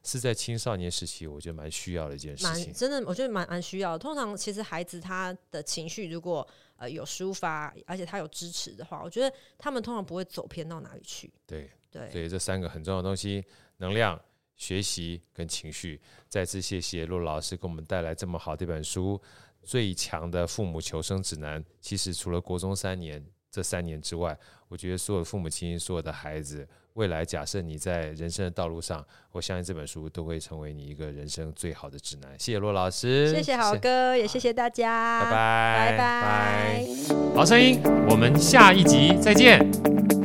[0.06, 2.74] 是在青少年时期，我觉得蛮需要的一件事情。
[2.74, 3.98] 真的，我觉得蛮蛮需要的。
[3.98, 6.46] 通常，其实孩子他的情绪如果
[6.76, 11.32] 呃有抒发，而且他有支持的话，我觉得他们通常不会走偏到哪里去。
[11.48, 13.46] 对对，所以这三个很重要的东西：
[13.78, 14.22] 能量、
[14.58, 16.02] 学习跟情绪。
[16.28, 19.18] 再次谢谢陆老师给我们带来这么好的一本书
[19.64, 21.62] 《最强的父母求生指南》。
[21.82, 24.38] 其实除了国中三年这三年之外，
[24.68, 26.68] 我觉得所有的父母亲、所有的孩子。
[26.94, 32.30] 未来假设你在人生的道路上，我相信这本书都会成为你一个人生最好的指南。
[32.38, 36.86] 谢谢骆老师，谢谢豪哥，也谢谢大家，拜拜，拜拜，
[37.34, 40.23] 好声音，我们下一集再见。